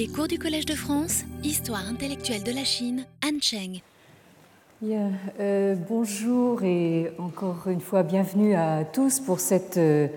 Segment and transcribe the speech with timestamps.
[0.00, 3.82] Les cours du Collège de France, Histoire intellectuelle de la Chine, Han Cheng.
[5.38, 10.08] Euh, bonjour et encore une fois bienvenue à tous pour cette euh,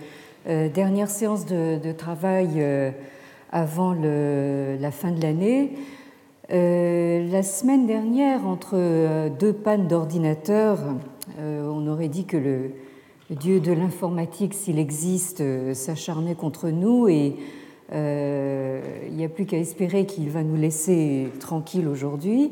[0.47, 2.65] euh, dernière séance de, travail
[3.51, 5.73] avant la fin de l'année.
[6.47, 10.79] La semaine dernière, entre deux pannes d'ordinateur,
[11.37, 12.71] on aurait dit que le,
[13.29, 15.43] le dieu de l'informatique, s'il existe,
[15.73, 17.35] s'acharnait contre nous et
[17.91, 22.51] il n'y a plus qu'à espérer qu'il va nous laisser tranquilles aujourd'hui.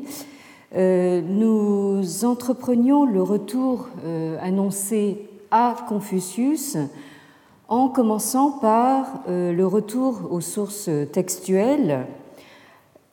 [0.74, 6.78] Euh, nous entreprenions le retour euh, annoncé à Confucius
[7.68, 12.06] en commençant par euh, le retour aux sources textuelles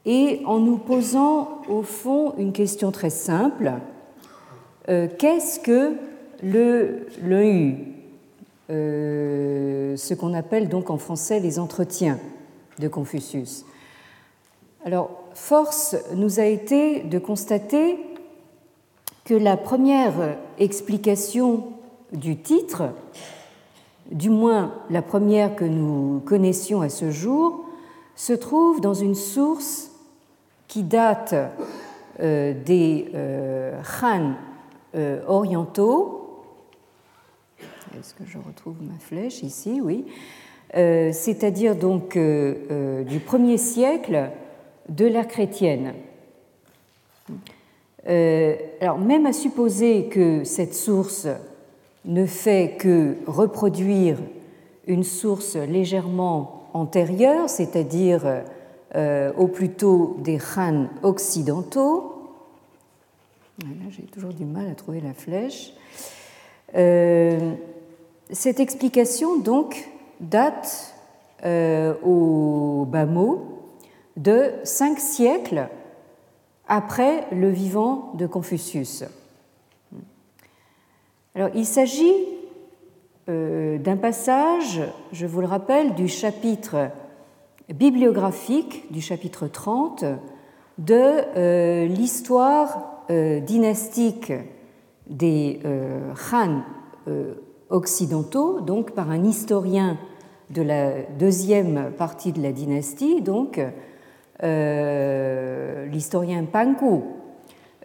[0.05, 3.73] et en nous posant au fond une question très simple.
[4.87, 5.95] Euh, Qu'est-ce que
[6.41, 7.98] le l'EU
[8.69, 12.19] euh, ce qu'on appelle donc en français les entretiens
[12.79, 13.65] de Confucius
[14.85, 17.97] Alors, force nous a été de constater
[19.25, 21.67] que la première explication
[22.11, 22.89] du titre,
[24.11, 27.65] du moins la première que nous connaissions à ce jour,
[28.15, 29.91] se trouve dans une source
[30.67, 31.33] qui date
[32.19, 34.33] euh, des euh, Han
[34.95, 36.18] euh, orientaux.
[37.97, 39.81] Est-ce que je retrouve ma flèche ici?
[39.81, 40.05] Oui.
[40.75, 44.29] Euh, C'est-à-dire donc euh, euh, du premier siècle
[44.89, 45.93] de l'ère chrétienne.
[48.05, 51.27] Alors, même à supposer que cette source
[52.05, 54.17] ne fait que reproduire
[54.87, 58.41] une source légèrement antérieure, c'est-à-dire
[59.37, 62.33] au plutôt des Han occidentaux,
[63.91, 65.73] j'ai toujours du mal à trouver la flèche.
[68.31, 70.93] Cette explication, donc, date
[71.45, 73.07] euh, au bas
[74.17, 75.69] de cinq siècles
[76.67, 79.05] après le vivant de Confucius.
[81.33, 82.13] Alors, il s'agit
[83.29, 84.81] euh, d'un passage,
[85.11, 86.89] je vous le rappelle, du chapitre
[87.73, 90.03] bibliographique, du chapitre 30,
[90.77, 94.31] de euh, l'histoire dynastique
[95.07, 95.59] des
[96.31, 96.61] Han
[97.69, 99.97] occidentaux, donc par un historien
[100.49, 103.59] de la deuxième partie de la dynastie, donc
[104.43, 107.03] euh, l'historien Panku,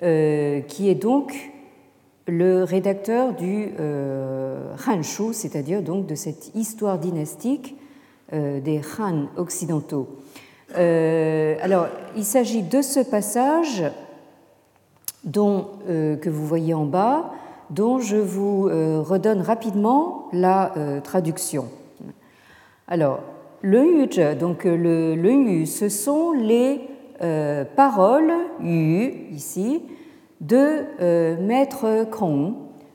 [0.03, 1.53] euh, qui est donc
[2.27, 7.77] le rédacteur du euh, Hanshu, c'est-à-dire donc de cette histoire dynastique
[8.33, 10.09] euh, des Han occidentaux.
[10.77, 13.84] Alors, il s'agit de ce passage
[15.33, 17.31] que vous voyez en bas,
[17.71, 21.67] dont je vous euh, redonne rapidement la euh, traduction.
[22.87, 23.21] Alors,
[23.63, 24.09] le yu,
[24.39, 26.89] donc euh, le, le ce sont les
[27.77, 29.83] paroles yu ici
[30.43, 32.53] de maître Kong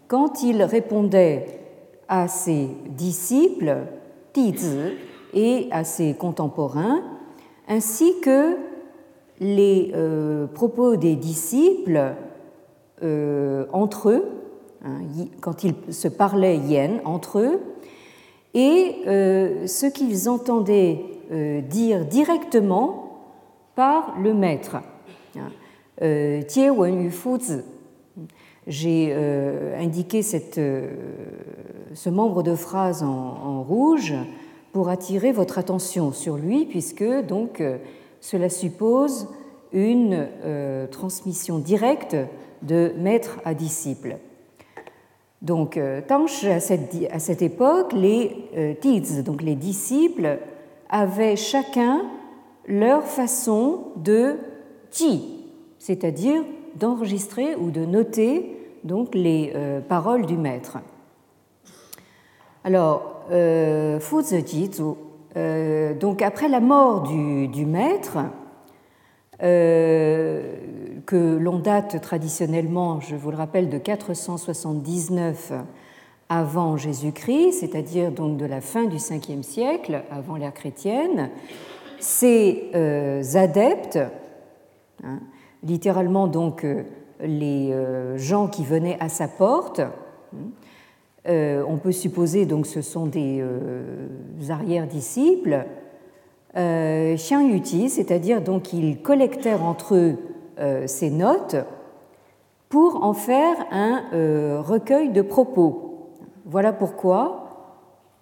[0.08, 1.48] quand il répondait
[2.08, 3.78] à ses disciples,
[4.34, 4.78] Tizi,
[5.34, 7.02] et à ses contemporains,
[7.68, 8.58] ainsi que
[9.40, 9.94] les
[10.54, 12.14] propos des disciples
[13.02, 14.39] entre eux,
[14.84, 15.00] hein,
[15.42, 17.60] quand ils se parlaient yen entre eux,
[18.54, 21.02] et euh, ce qu'ils entendaient
[21.32, 23.22] euh, dire directement
[23.76, 24.78] par le maître.
[25.38, 25.52] Hein.
[26.02, 26.42] Euh,
[26.76, 27.12] wen yu.
[28.68, 29.14] J'ai
[29.80, 34.14] indiqué ce membre de phrase en, en rouge
[34.74, 37.64] pour attirer votre attention sur lui, puisque donc
[38.22, 39.28] cela suppose
[39.74, 40.28] une
[40.92, 42.16] transmission directe
[42.62, 44.18] de maître à disciple.
[45.42, 50.40] Donc, euh, à cette, époque, les euh, tiz, donc les disciples,
[50.90, 52.02] avaient chacun
[52.68, 54.36] leur façon de
[54.92, 55.46] ji,
[55.78, 56.44] c'est-à-dire
[56.76, 60.78] d'enregistrer ou de noter donc les euh, paroles du maître.
[62.64, 64.00] Alors, euh,
[65.94, 68.18] donc après la mort du, maître,
[69.40, 75.54] que l'on date traditionnellement, je vous le rappelle, de 479
[76.30, 81.32] avant Jésus-Christ, c'est-à-dire donc de la fin du 5e siècle, avant l'ère chrétienne,
[82.00, 84.00] ces euh, adeptes,
[85.04, 85.20] hein,
[85.64, 86.84] littéralement donc euh,
[87.20, 89.92] les euh, gens qui venaient à sa porte, hein,
[91.28, 94.08] euh, on peut supposer donc ce sont des euh,
[94.50, 95.66] arrière-disciples,
[96.58, 100.18] euh, Xiang Yuti, c'est-à-dire donc ils collectèrent entre eux
[100.60, 101.56] euh, ces notes
[102.70, 106.10] pour en faire un euh, recueil de propos.
[106.46, 107.46] Voilà pourquoi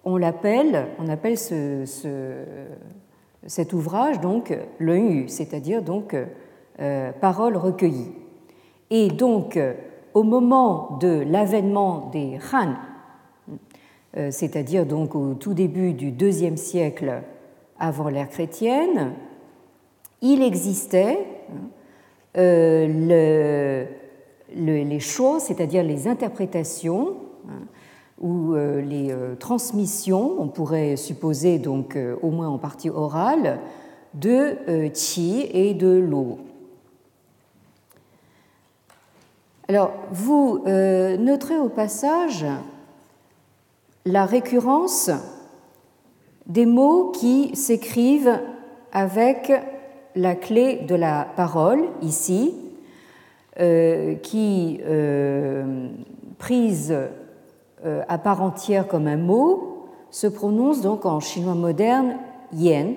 [0.04, 2.44] on l'appelle, on appelle ce, ce,
[3.46, 6.14] cet ouvrage, donc le Yu, c'est-à-dire donc
[7.20, 8.12] paroles recueillies.
[8.90, 9.58] Et donc,
[10.14, 12.74] au moment de l'avènement des Han,
[14.30, 17.22] c'est-à-dire donc au tout début du deuxième siècle
[17.78, 19.12] avant l'ère chrétienne,
[20.20, 21.18] il existait
[22.36, 23.86] euh,
[24.54, 27.16] les choses, c'est-à-dire les interprétations
[27.48, 27.62] hein,
[28.20, 33.58] ou euh, les euh, transmissions, on pourrait supposer donc au moins en partie orale,
[34.14, 36.38] de Qi et de Lo.
[39.68, 42.46] Alors, vous noterez au passage
[44.06, 45.10] la récurrence
[46.48, 48.40] des mots qui s'écrivent
[48.92, 49.52] avec
[50.16, 52.54] la clé de la parole ici,
[53.60, 55.88] euh, qui, euh,
[56.38, 56.94] prise
[57.84, 62.16] euh, à part entière comme un mot, se prononce donc en chinois moderne
[62.52, 62.94] yen.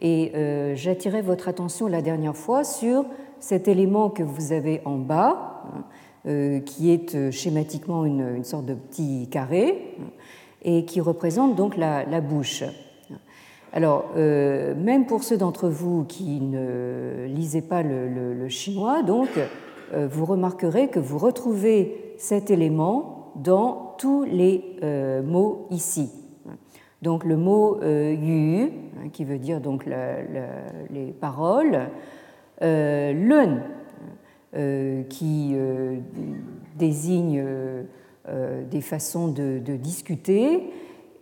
[0.00, 0.30] Et
[0.76, 3.04] j'attirais votre attention la dernière fois sur
[3.40, 5.64] cet élément que vous avez en bas,
[6.24, 9.96] qui est schématiquement une, sorte de petit carré,
[10.62, 12.64] et qui représente donc la bouche.
[13.72, 19.28] Alors, euh, même pour ceux d'entre vous qui ne lisaient pas le, chinois, donc,
[19.92, 26.10] euh, vous remarquerez que vous retrouvez cet élément dans tous les euh, mots ici.
[27.02, 31.90] Donc, le mot yu, hein, qui veut dire donc les paroles,
[32.60, 33.62] lun,
[35.08, 35.54] qui
[36.76, 37.44] désigne
[38.70, 40.70] des façons de discuter,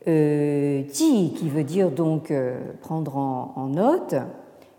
[0.08, 4.14] euh, ji qui veut dire donc euh, prendre en, note,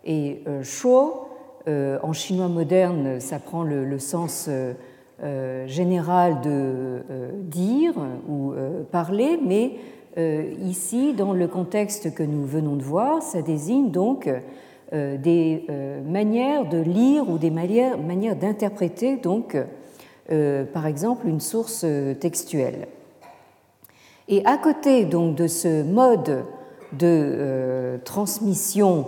[0.06, 1.26] et euh, shuo
[1.68, 4.50] en chinois moderne ça prend le, sens
[5.66, 7.02] général de
[7.42, 7.94] dire
[8.30, 8.54] ou
[8.90, 9.74] parler, mais
[10.64, 14.30] ici dans le contexte que nous venons de voir, ça désigne donc
[14.94, 15.66] des
[16.06, 19.58] manières de lire ou des manières, manières d'interpréter donc
[20.74, 21.86] par exemple une source
[22.20, 22.88] textuelle.
[24.28, 26.44] Et à côté donc de ce mode
[26.94, 29.08] de euh, transmission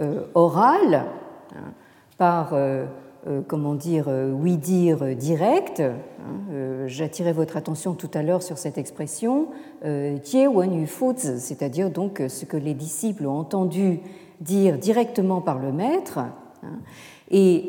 [0.00, 1.06] euh, orale
[1.54, 1.72] hein,
[2.18, 2.86] par euh,
[3.48, 9.48] comment dire oui dire direct, hein, j'attirais votre attention tout à l'heure sur cette expression
[11.38, 14.00] c'est-à-dire donc ce que les disciples ont entendu
[14.42, 16.18] dire directement par le maître.
[16.18, 16.32] Hein.
[17.30, 17.66] et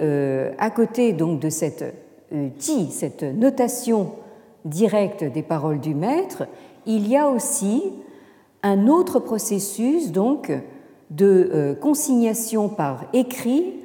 [0.58, 2.05] à côté donc de cette
[2.57, 4.12] ti, cette notation
[4.66, 6.48] directe des paroles du maître,
[6.86, 7.83] il y a aussi
[8.63, 10.51] un autre processus donc
[11.12, 13.75] de euh, consignation par écrit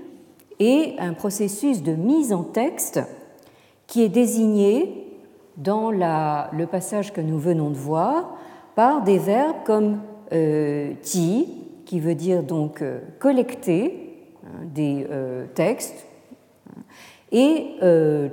[0.59, 3.01] et un processus de mise en texte
[3.87, 5.07] qui est désigné
[5.57, 8.37] dans le passage que nous venons de voir
[8.75, 10.01] par des verbes comme
[10.33, 11.49] euh, ti,
[11.85, 15.07] qui veut dire donc euh, collecter hein, des
[15.55, 16.07] textes,
[17.33, 18.29] et euh,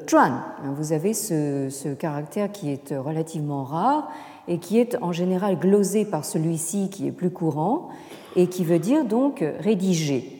[0.76, 4.10] Vous avez ce, caractère qui est relativement rare
[4.48, 7.90] et qui est en général glosé par celui-ci qui est plus courant
[8.36, 10.38] et qui veut dire donc rédiger.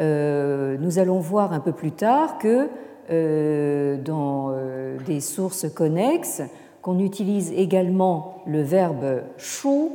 [0.00, 2.68] Euh, nous allons voir un peu plus tard que
[3.10, 6.42] euh, dans euh, des sources connexes,
[6.82, 9.90] qu'on utilise également le verbe shu,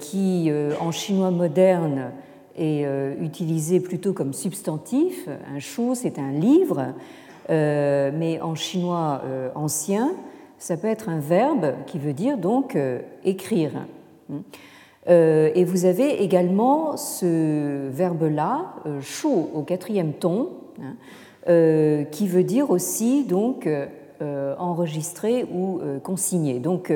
[0.00, 0.50] qui
[0.80, 2.10] en chinois moderne
[2.56, 2.86] est
[3.20, 5.28] utilisé plutôt comme substantif.
[5.54, 6.94] Un shu, c'est un livre,
[7.48, 9.22] mais en chinois
[9.54, 10.12] ancien,
[10.64, 13.72] ça peut être un verbe qui veut dire donc euh, écrire.
[15.10, 20.48] Euh, et vous avez également ce verbe-là, euh, chaud au quatrième ton,
[20.80, 23.68] hein, qui veut dire aussi donc
[24.58, 26.58] enregistrer ou consigner.
[26.58, 26.90] Donc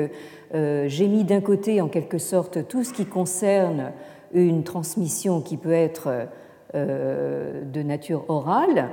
[0.51, 3.91] j'ai mis d'un côté en quelque sorte tout ce qui concerne
[4.33, 6.27] une transmission qui peut être
[6.73, 8.89] de nature orale,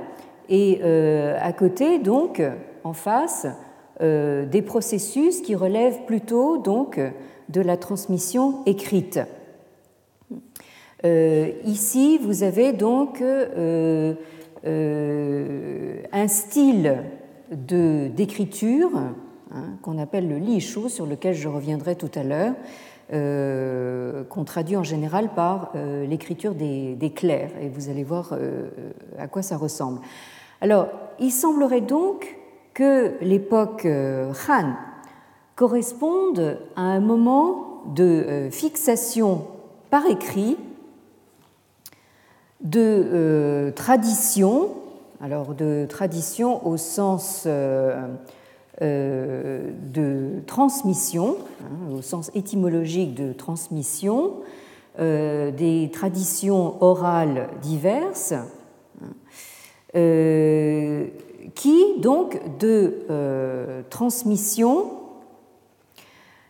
[0.49, 2.41] et à côté donc
[2.83, 3.47] en face
[3.99, 6.99] euh, des processus qui relèvent plutôt donc
[7.49, 9.19] de la transmission écrite.
[11.03, 14.13] Euh, ici, vous avez donc euh,
[14.63, 16.97] un style
[17.49, 18.91] d'écriture
[19.51, 22.53] hein, qu'on appelle le lishu, sur lequel je reviendrai tout à l'heure,
[23.09, 28.33] qu'on traduit en général par l'écriture des, clercs, et vous allez voir
[29.17, 30.01] à quoi ça ressemble.
[30.61, 30.87] Alors,
[31.19, 32.37] il semblerait donc
[32.73, 34.73] que l'époque euh, Han
[35.55, 39.47] corresponde à un moment de euh, fixation
[39.89, 40.57] par écrit
[42.61, 44.69] de euh, tradition,
[45.21, 47.47] alors de tradition au sens
[48.81, 54.33] de transmission, hein, au sens étymologique de transmission,
[54.99, 58.33] des traditions orales diverses
[59.93, 64.91] qui, donc, de transmission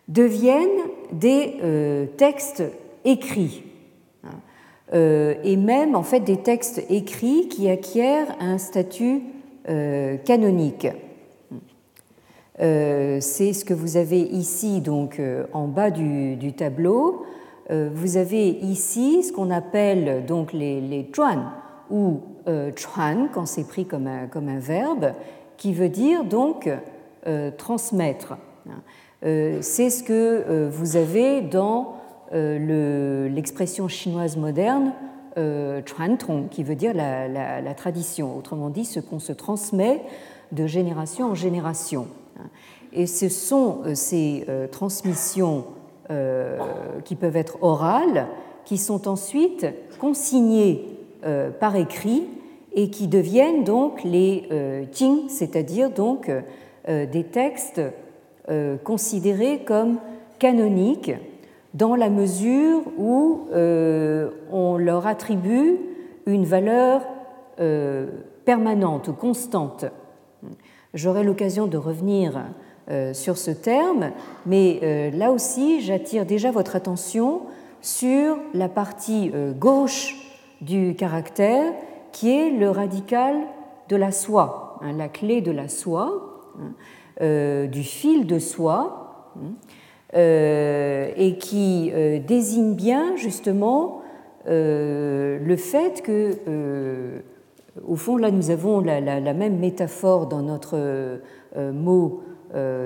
[0.08, 0.68] deviennent
[1.12, 2.64] des textes
[3.06, 3.64] écrits
[4.94, 9.22] euh, et même en fait des textes écrits qui acquièrent un statut
[9.68, 10.88] euh, canonique.
[12.60, 15.22] Euh, c'est ce que vous avez ici donc
[15.54, 17.26] en bas du, tableau.
[17.70, 21.52] vous avez ici ce qu'on appelle donc les, les chuan
[21.90, 22.22] ou
[22.76, 25.14] chuan quand c'est pris comme un, comme un verbe,
[25.58, 26.70] qui veut dire donc
[27.58, 28.38] transmettre.
[29.22, 31.98] c'est ce que vous avez dans
[32.34, 34.92] euh, l'expression chinoise moderne
[35.38, 35.82] euh,
[36.52, 40.02] qui veut dire la, tradition, autrement dit ce qu'on se transmet
[40.52, 42.08] de génération en génération.
[42.94, 45.66] Et ce sont euh, ces transmissions
[47.04, 48.28] qui peuvent être orales,
[48.64, 49.68] qui sont ensuite
[50.00, 50.86] consignées
[51.60, 52.24] par écrit
[52.72, 54.48] et qui deviennent donc les
[54.94, 56.32] jing, c'est-à-dire donc
[56.88, 57.82] des textes
[58.86, 59.98] considérés comme
[60.40, 61.12] canoniques
[61.74, 65.78] dans la mesure où euh, on leur attribue
[66.26, 67.02] une valeur
[67.60, 68.08] euh,
[68.46, 69.86] permanente, constante.
[70.94, 72.46] J'aurai l'occasion de revenir
[72.90, 74.12] euh, sur ce terme,
[74.46, 77.42] mais là aussi, j'attire déjà votre attention
[77.82, 80.16] sur la partie gauche
[80.62, 81.74] du caractère,
[82.12, 83.36] qui est le radical
[83.90, 86.42] de la soie, hein, la clé de la soie,
[87.22, 89.34] hein, du fil de soie.
[89.38, 89.54] Hein.
[90.16, 94.02] Euh, et qui euh, désigne bien justement
[94.48, 96.32] euh, le fait que,
[97.86, 101.20] au fond, là, nous avons la, même métaphore dans notre
[101.56, 102.22] mot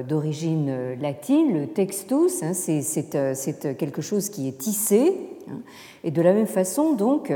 [0.08, 5.16] d'origine latine, le textus, hein, c'est quelque chose qui est tissé,
[5.50, 5.60] hein.
[6.04, 7.32] et de la même façon, donc,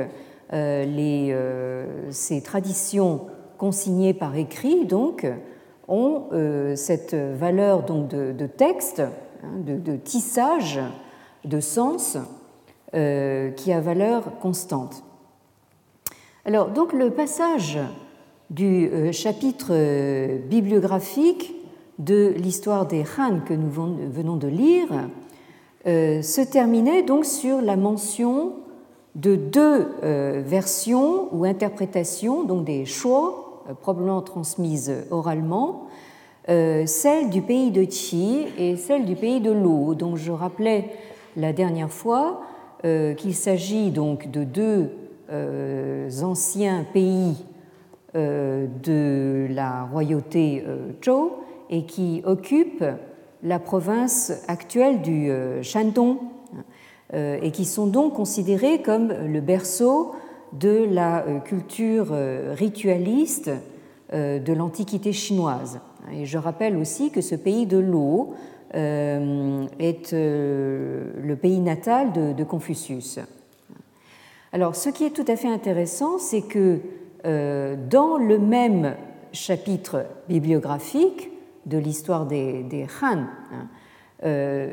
[0.51, 3.21] ces traditions
[3.57, 5.27] consignées par écrit, donc,
[5.87, 6.23] ont
[6.75, 9.03] cette valeur donc, de, texte
[9.45, 10.79] Hein, de, tissage
[11.43, 12.17] de sens
[12.93, 15.03] euh, qui a valeur constante.
[16.45, 17.79] Alors, donc, le passage
[18.49, 21.53] du euh, chapitre euh, bibliographique
[21.99, 24.87] de l'histoire des Han que nous venons de lire
[25.85, 28.53] se terminait donc sur la mention
[29.13, 35.87] de deux versions ou interprétations, donc des choix probablement transmises oralement,
[36.47, 40.91] euh, celle du pays de Qi et celle du pays de Lu, dont je rappelais
[41.35, 42.41] la dernière fois
[42.83, 44.87] euh, qu'il s'agit donc de deux euh,
[45.29, 47.45] anciens pays
[48.13, 50.63] de la royauté
[51.03, 51.31] Zhou
[51.69, 52.85] et qui occupent
[53.43, 55.29] la province actuelle du
[55.61, 56.17] Shandong
[57.13, 60.13] et qui sont donc considérés comme le berceau
[60.53, 62.15] de la culture
[62.53, 63.51] ritualiste
[64.13, 65.81] de l'Antiquité chinoise.
[66.13, 68.33] Et je rappelle aussi que ce pays de l'eau
[68.75, 73.19] euh, est euh, le pays natal de, Confucius.
[74.55, 76.79] Alors, ce qui est tout à fait intéressant, c'est que
[77.25, 78.95] euh, dans le même
[79.33, 81.29] chapitre bibliographique
[81.65, 83.25] de l'histoire des, Han,
[84.23, 84.69] hein,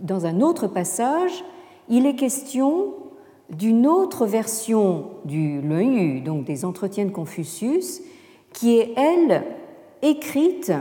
[0.00, 1.44] dans un autre passage,
[1.88, 2.94] il est question
[3.48, 8.02] d'une autre version du Yu, donc des entretiens de Confucius,
[8.52, 9.44] qui est, elle,
[10.02, 10.72] écrite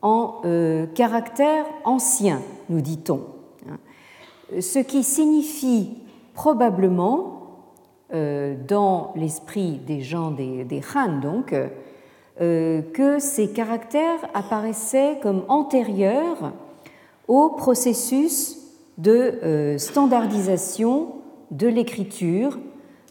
[0.00, 3.20] en euh, caractère ancien, nous dit-on,
[4.58, 5.98] ce qui signifie
[6.34, 7.40] probablement,
[8.12, 11.54] euh, dans l'esprit des gens des, Han, donc,
[12.40, 16.52] euh, que ces caractères apparaissaient comme antérieurs
[17.28, 18.58] au processus
[18.98, 21.14] de standardisation
[21.50, 22.58] de l'écriture,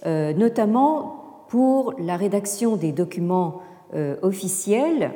[0.06, 3.62] notamment pour la rédaction des documents
[3.94, 5.12] euh, officielle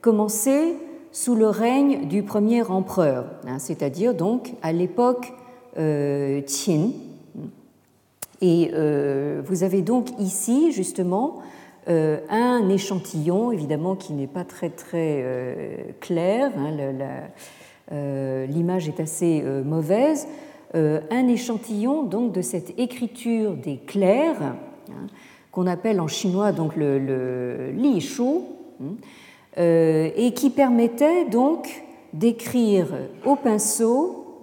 [0.00, 0.76] commençait
[1.12, 5.34] sous le règne du premier empereur, hein, c'est-à-dire donc à l'époque
[5.76, 6.92] euh, Qin.
[8.44, 11.40] Et euh, vous avez donc ici justement
[11.86, 17.26] un échantillon, évidemment qui n'est pas très très clair, hein,
[18.48, 20.26] l'image est assez mauvaise,
[20.72, 24.40] un échantillon donc de cette écriture des clercs.
[24.40, 25.08] Hein,
[25.54, 28.96] qu'on appelle en chinois donc le, li shu, hein,
[29.56, 32.88] euh, et qui permettait donc d'écrire
[33.24, 34.40] au pinceau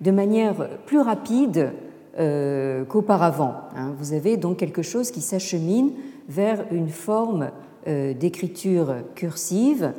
[0.00, 1.72] de manière plus rapide
[2.18, 3.54] euh, qu'auparavant.
[3.76, 3.92] Hein.
[3.98, 5.92] Vous avez donc quelque chose qui s'achemine
[6.28, 7.50] vers une forme
[7.86, 9.92] euh, d'écriture cursive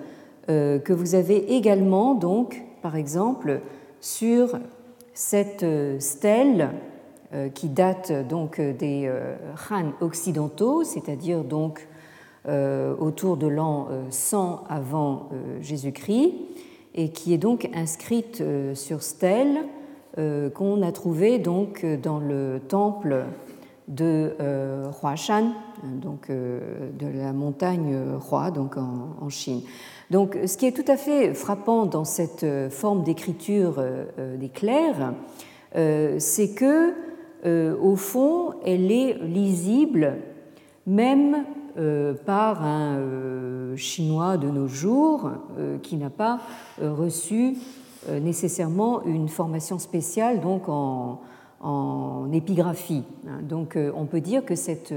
[0.47, 3.61] que vous avez également donc par exemple
[3.99, 4.59] sur
[5.15, 5.65] cette
[5.97, 6.69] stèle
[7.55, 9.11] qui date donc des
[9.71, 11.87] Han occidentaux, c'est-à-dire donc
[12.47, 15.29] autour de l'an 100 avant
[15.61, 16.35] Jésus-Christ,
[16.93, 18.43] et qui est donc inscrite
[18.75, 19.65] sur stèle
[20.15, 23.25] qu'on a trouvée donc dans le temple
[23.87, 24.33] de
[25.01, 25.51] Huashan,
[25.83, 27.97] donc de la montagne
[28.31, 29.61] Hua, donc en Chine.
[30.11, 34.37] Donc, ce qui est tout à fait frappant dans cette euh, forme d'écriture euh, euh,
[34.37, 35.13] des clercs,
[36.19, 36.93] c'est que,
[37.81, 40.19] au fond, elle est lisible
[40.87, 41.43] même
[42.25, 45.31] par un chinois de nos jours
[45.83, 46.39] qui n'a pas
[46.81, 47.57] reçu
[48.09, 51.21] nécessairement une formation spéciale donc en,
[52.31, 53.03] épigraphie.
[53.27, 53.41] Hein.
[53.41, 54.93] Donc, on peut dire que cette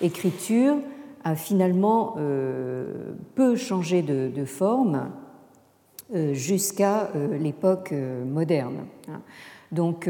[0.00, 0.76] écriture
[1.24, 5.10] a finalement euh, peu changé de, forme
[6.14, 7.92] euh, jusqu'à euh, l'époque
[8.26, 8.86] moderne.
[9.08, 9.20] Hein.
[9.70, 10.08] Donc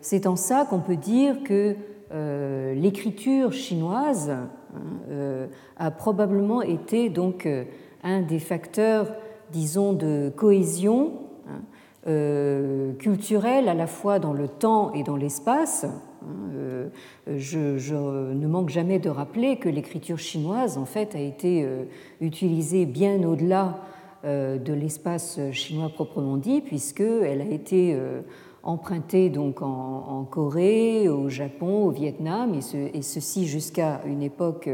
[0.00, 1.76] c'est en ça qu'on peut dire que
[2.74, 7.48] l'écriture chinoise hein, a probablement été donc
[8.02, 9.14] un des facteurs,
[9.52, 11.12] disons, de cohésion
[12.98, 15.86] culturelle à la fois dans le temps et dans l'espace,
[16.54, 16.88] euh,
[17.36, 17.94] je,
[18.34, 21.84] ne manque jamais de rappeler que l'écriture chinoise, en fait, a été euh,
[22.20, 23.78] utilisée bien au-delà
[24.24, 27.96] euh, de l'espace chinois proprement dit, puisqu'elle a été
[28.62, 34.68] empruntée donc en, Corée, au Japon, au Vietnam, et, ceci jusqu'à une époque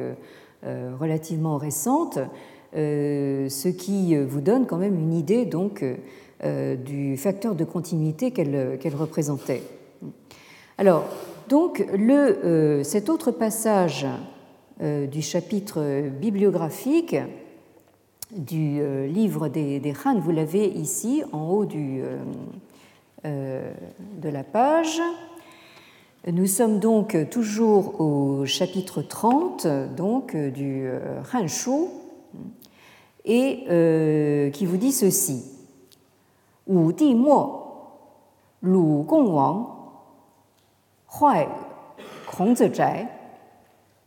[0.99, 2.19] relativement récente,
[2.73, 5.85] ce qui vous donne quand même une idée donc
[6.45, 9.63] du facteur de continuité qu'elle représentait.
[10.77, 11.05] Alors,
[11.49, 14.07] donc, euh, cet autre passage
[14.83, 17.17] euh, du chapitre bibliographique
[18.35, 22.19] du euh, livre des, des Han, vous l'avez ici en haut de
[24.23, 25.01] la page.
[26.33, 30.89] Nous sommes donc toujours au chapitre 30 donc, du
[31.33, 31.89] Han Shu
[33.27, 35.54] et qui vous dit ceci
[36.65, 38.01] 武帝末，
[38.61, 40.03] 鲁共王，
[41.07, 41.47] 坏
[42.27, 43.37] 孔子宅，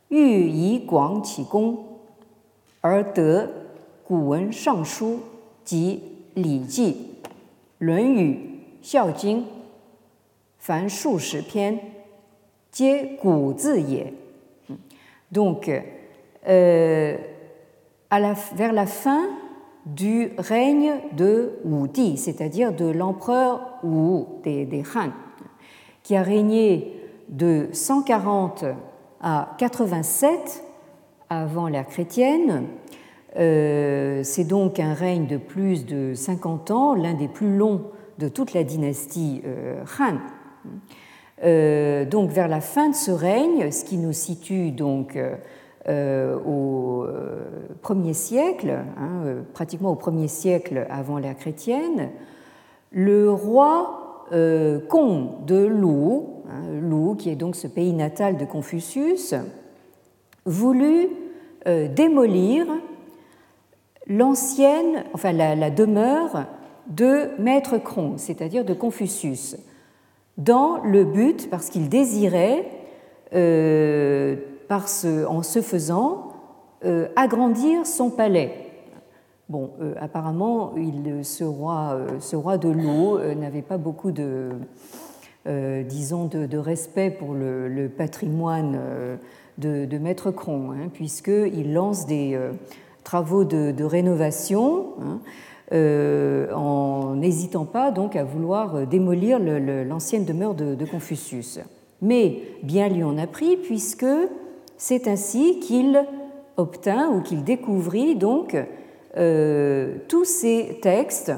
[0.08, 2.00] 欲以广启功，
[2.82, 3.50] 而得
[4.04, 5.20] 古文尚书
[5.64, 6.02] 及
[6.42, 7.20] 《礼记》
[7.78, 9.42] 《论语》《孝经》，
[10.58, 11.80] 凡数十篇，
[12.72, 14.14] 皆古字也。
[14.68, 14.78] 嗯
[15.32, 15.84] ，donc，
[16.42, 17.14] 呃
[18.10, 19.47] ，à la vers la fin。
[19.96, 25.12] Du règne de Wu Di, c'est-à-dire de l'empereur Wu des, des Han,
[26.04, 26.94] qui a régné
[27.30, 28.66] de 140
[29.22, 30.64] à 87
[31.30, 32.66] avant l'ère chrétienne.
[33.38, 37.84] Euh, c'est donc un règne de plus de 50 ans, l'un des plus longs
[38.18, 40.18] de toute la dynastie euh, Han.
[41.44, 45.18] Euh, donc vers la fin de ce règne, ce qui nous situe donc
[45.88, 47.06] au
[47.82, 52.10] premier siècle, hein, pratiquement au premier siècle avant l'ère chrétienne,
[52.92, 54.26] le roi
[54.90, 59.36] Kong de Lou Hein, Lou, qui est donc ce pays natal de Confucius,
[60.46, 61.10] voulut
[61.68, 62.66] euh, démolir
[64.08, 66.46] l'ancienne, enfin la, demeure
[66.88, 69.58] de Maître Kron, c'est-à-dire de Confucius,
[70.38, 72.66] dans le but, parce qu'il désirait,
[73.34, 74.38] euh,
[74.72, 76.34] en se faisant,
[76.86, 78.64] euh, agrandir son palais.
[79.50, 84.52] Bon, apparemment, il, ce, roi, ce roi de l'eau n'avait pas beaucoup de,
[85.48, 89.16] euh, disons, de, respect pour le, patrimoine euh,
[89.58, 92.52] de, Maître Cron, hein, puisqu'il lance des euh,
[93.06, 94.88] travaux de, rénovation.
[95.02, 95.20] Hein,
[95.70, 101.60] en n'hésitant pas donc à vouloir démolir l'ancienne demeure de, Confucius.
[102.02, 104.06] Mais bien lui en a pris puisque
[104.78, 106.06] c'est ainsi qu'il
[106.56, 108.56] obtint ou qu'il découvrit donc
[110.08, 111.32] tous ces textes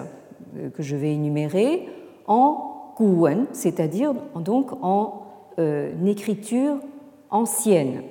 [0.73, 1.87] que je vais énumérer
[2.27, 2.69] en
[3.53, 5.21] c'est-à-dire donc en
[5.57, 6.79] euh, écriture
[7.29, 8.01] ancienne.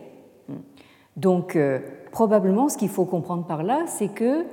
[1.17, 4.45] Donc euh, probablement ce qu'il faut comprendre par là, c'est que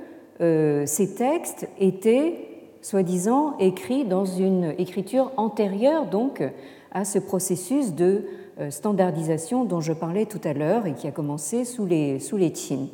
[0.42, 2.50] euh, ces textes étaient
[2.82, 6.44] soi-disant écrits dans une écriture antérieure donc
[6.92, 8.26] à ce processus de
[8.70, 12.52] standardisation dont je parlais tout à l'heure et qui a commencé sous les, sous les
[12.52, 12.88] Qin.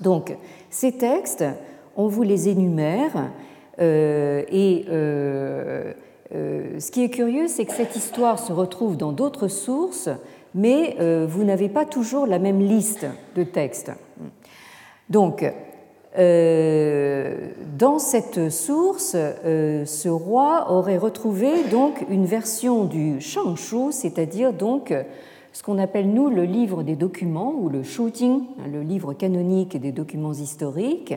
[0.00, 0.36] Donc
[0.70, 1.44] ces textes,
[1.96, 3.30] on vous les énumère
[3.78, 4.86] et
[6.34, 10.08] euh, ce qui est curieux, c'est que cette histoire se retrouve dans d'autres sources,
[10.54, 13.92] mais euh, vous n'avez pas toujours la même liste de textes.
[15.10, 15.44] Donc,
[16.16, 24.92] dans cette source, ce roi aurait retrouvé donc une version du Shangshu, c'est-à-dire donc
[25.52, 29.78] ce qu'on appelle nous le livre des documents ou le Shujing, hein, le livre canonique
[29.78, 31.14] des documents historiques.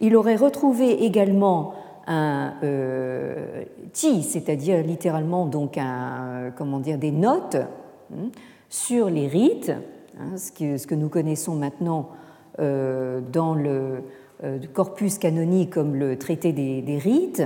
[0.00, 1.74] Il aurait retrouvé également
[2.06, 5.78] un euh, ti, c'est-à-dire littéralement donc
[6.56, 8.30] comment dire, des notes hein,
[8.70, 9.72] sur les rites,
[10.18, 12.19] hein, ce, que, nous connaissons maintenant euh,
[12.60, 14.02] dans le
[14.42, 17.42] euh, corpus canonique comme le traité des, rites.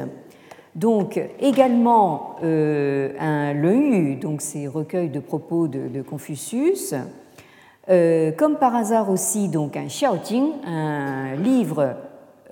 [0.76, 6.94] Donc également euh, un le donc ces recueils de propos de, Confucius,
[7.88, 11.94] euh, comme par hasard aussi donc un Xiaojing, un livre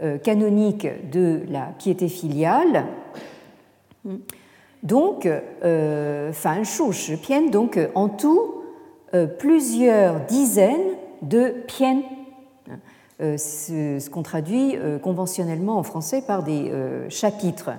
[0.02, 2.86] euh, canonique de la piété filiale.
[4.82, 5.28] Donc,
[6.32, 6.82] Fan Shu
[7.52, 8.62] donc en tout
[9.38, 12.02] plusieurs dizaines de piens,
[13.22, 16.72] ce qu'on traduit conventionnellement en français par des
[17.08, 17.70] chapitres.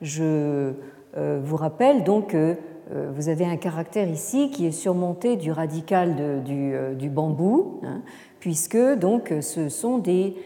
[0.00, 0.72] Je
[1.16, 2.56] euh, vous rappelle donc que
[2.92, 8.00] euh, vous avez un caractère ici qui est surmonté du radical euh, du, bambou, hein,
[8.40, 10.36] puisque donc ce sont des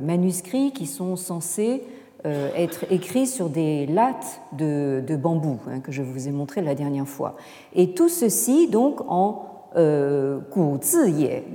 [0.00, 1.84] manuscrits qui sont censés
[2.24, 7.06] être écrits sur des lattes de, bambou hein, que je vous ai montré la dernière
[7.06, 7.36] fois.
[7.72, 10.40] Et tout ceci donc en euh,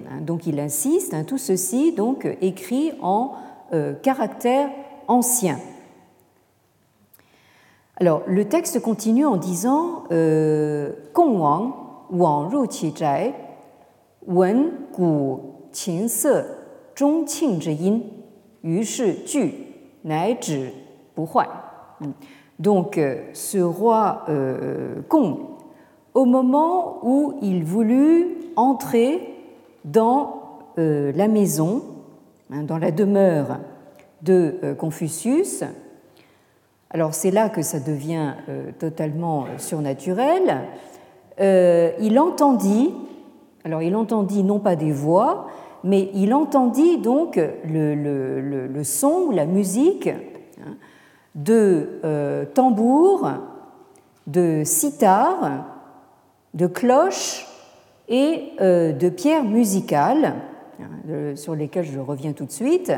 [0.09, 3.33] hein, donc il insiste, tout ceci donc écrit en
[4.01, 4.69] caractère
[5.07, 5.57] ancien.
[7.99, 10.93] Alors, le texte continue en disant euh.
[22.59, 25.56] Donc, euh, ce roi euh, Gong,
[26.17, 29.35] au moment où il voulut entrer
[29.85, 30.41] dans
[30.79, 31.83] euh, la maison,
[32.51, 33.59] hein, dans la demeure
[34.23, 35.63] de euh, Confucius,
[36.89, 40.61] alors c'est là que ça devient euh, totalement surnaturel.
[41.39, 42.91] Il entendit,
[43.63, 45.45] alors il entendit non pas des voix,
[45.83, 50.77] mais il entendit donc le, son la musique hein,
[51.35, 53.29] de tambours,
[54.25, 55.76] de sitar,
[56.57, 57.45] de cloches
[58.09, 60.35] et de pierres musicales,
[60.79, 62.91] hein, sur lesquelles je reviens tout de suite,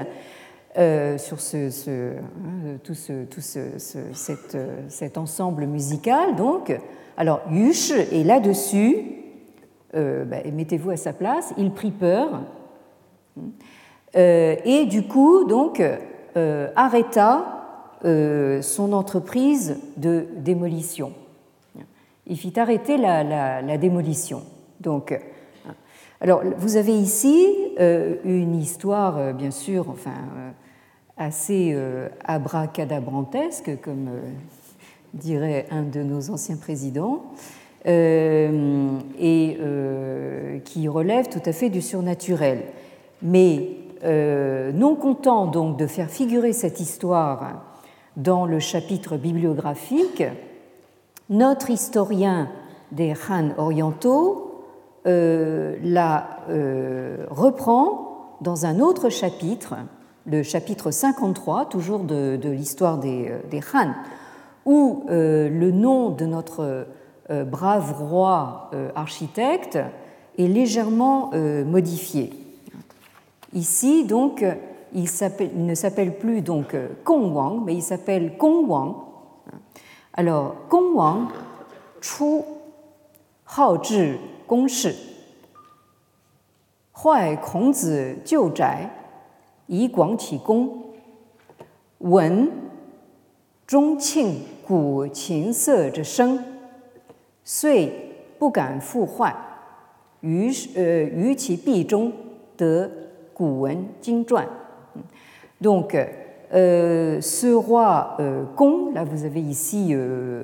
[0.77, 6.35] euh, sur tout, ce, tout cet, euh, ensemble musical.
[6.35, 6.77] Donc,
[7.17, 9.03] alors Yush est là-dessus,
[9.95, 12.41] euh, bah, mettez-vous à sa place, il prit peur
[14.13, 15.83] et du coup donc
[16.75, 17.45] arrêta
[18.61, 21.13] son entreprise de démolition.
[22.29, 24.43] Il fit arrêter la, démolition.
[24.79, 25.19] Donc,
[26.21, 27.47] alors, vous avez ici
[27.79, 30.13] une histoire, bien sûr, enfin,
[31.19, 34.21] assez euh, abracadabrantesque, comme euh,
[35.13, 37.25] dirait un de nos anciens présidents,
[37.85, 39.57] euh, et
[40.63, 42.63] qui relève tout à fait du surnaturel.
[43.21, 43.69] Mais
[44.03, 47.63] non content donc de faire figurer cette histoire
[48.15, 50.23] dans le chapitre bibliographique,
[51.29, 52.49] notre historien
[52.91, 54.45] des Han orientaux
[55.05, 56.27] la
[57.29, 59.75] reprend dans un autre chapitre
[60.29, 63.93] le chapitre 53, toujours de, l'histoire des, euh, Han,
[64.65, 66.85] où euh, le nom de notre
[67.29, 69.79] euh, brave roi architecte
[70.37, 71.31] est légèrement
[71.65, 72.31] modifié.
[73.53, 74.43] Ici, donc,
[74.93, 75.07] il,
[75.55, 78.95] ne s'appelle plus donc Gong Wang, mais il s'appelle Gong Wang.
[80.18, 81.28] Alors, Gong Wang,
[82.00, 82.44] Chu
[83.44, 84.94] Hao Zhi Gong Shi,
[86.94, 88.90] Huai Kongzi Jiu Zhai,
[89.66, 90.94] 以广启功，
[91.98, 92.50] 闻
[93.66, 96.44] 钟磬鼓琴瑟之声，
[97.42, 99.34] 遂不敢复唤。
[100.20, 102.12] 于呃于其壁中
[102.56, 102.90] 得
[103.34, 104.48] 古文经传。
[105.60, 106.08] Donc,
[106.53, 110.43] Euh, ce roi euh, Gong, là vous avez ici euh,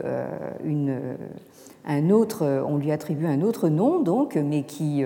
[1.87, 5.03] un autre, on lui attribue un autre nom, donc, mais qui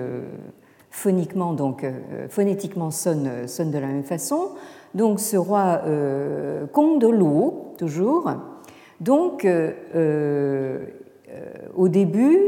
[0.90, 1.92] phoniquement, donc euh,
[2.28, 4.50] phonétiquement sonne, de la même façon.
[4.94, 8.30] Donc ce roi euh, de l'eau, toujours.
[9.00, 10.84] Donc euh, euh,
[11.76, 12.38] au début,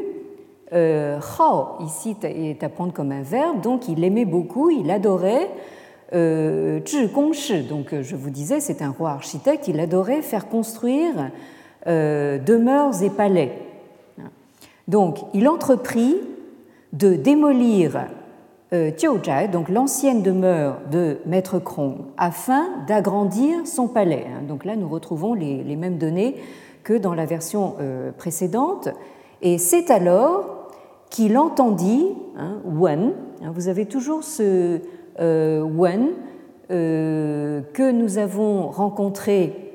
[0.73, 5.51] hao ici est à prendre comme un verbe, donc il aimait beaucoup, il adorait
[6.15, 6.81] euh,
[7.69, 11.31] donc je vous disais, c'est un roi architecte, il adorait faire construire
[11.87, 13.53] demeures et palais.
[14.89, 16.17] Donc il entreprit
[16.93, 18.07] de démolir
[19.53, 24.25] donc l'ancienne demeure de Maître Krong, afin d'agrandir son palais.
[24.29, 24.45] Hein.
[24.49, 26.37] Donc là, nous retrouvons les, mêmes données
[26.83, 27.75] que dans la version
[28.17, 28.89] précédente.
[29.43, 30.63] Et c'est alors
[31.13, 34.81] qu'il entendit, hein, Wen, hein, vous avez toujours ce
[35.19, 36.09] Wen
[36.69, 39.73] que nous avons rencontré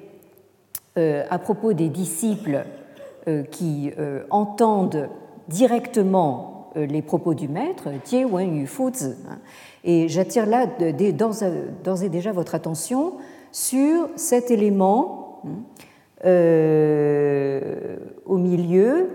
[0.97, 2.65] euh, à propos des disciples
[3.28, 5.10] euh, qui euh, entendent
[5.47, 9.15] directement les propos du maître, Jie Wen Yu Fuzi.
[9.84, 13.13] Et j'attire là d'ores et déjà votre attention
[13.52, 15.41] sur cet élément
[16.23, 16.28] au
[18.38, 19.10] milieu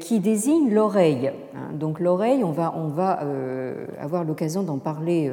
[0.00, 1.32] qui désigne l'oreille.
[1.54, 1.72] Hein.
[1.74, 3.20] Donc l'oreille, on va, on va
[3.98, 5.30] avoir l'occasion d'en parler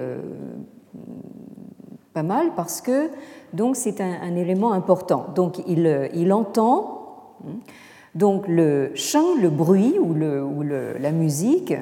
[2.14, 3.10] pas mal parce que
[3.54, 5.28] donc c'est un, élément important.
[5.36, 7.52] Donc il, il entend hein,
[8.16, 11.74] donc le chant, le bruit ou, le, ou le, la musique.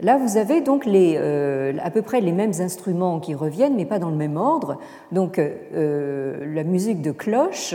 [0.00, 3.84] Là, vous avez donc les, euh, à peu près les mêmes instruments qui reviennent, mais
[3.84, 4.78] pas dans le même ordre.
[5.12, 7.74] Donc euh, la musique de cloche,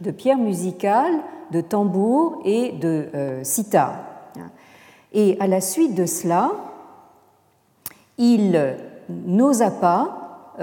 [0.00, 1.14] de pierre musicale,
[1.50, 3.42] de tambour et de euh.
[5.12, 6.50] Et à la suite de cela,
[8.18, 8.76] il
[9.08, 10.58] n'osa pas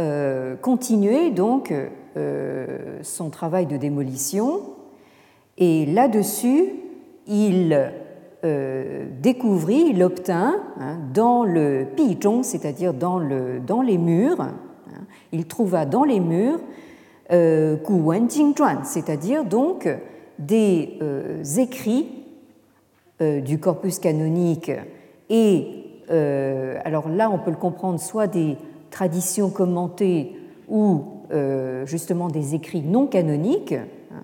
[0.61, 1.73] continuer donc
[2.15, 4.61] euh, son travail de démolition
[5.57, 6.73] et là-dessus,
[7.25, 7.91] il
[8.43, 14.47] euh, découvrit, il obtint hein, dans le pizhong, c'est-à-dire dans, le, dans les murs,
[15.31, 16.59] il trouva dans les murs
[17.31, 19.87] euh, Gu Wen Zhuan, c'est-à-dire donc
[20.39, 22.07] des euh, écrits
[23.19, 24.71] du corpus canonique
[25.29, 25.67] et
[26.09, 28.57] alors là on peut le comprendre soit des
[28.89, 30.35] traditions commentées
[30.67, 34.23] ou euh, justement des écrits non canoniques hein,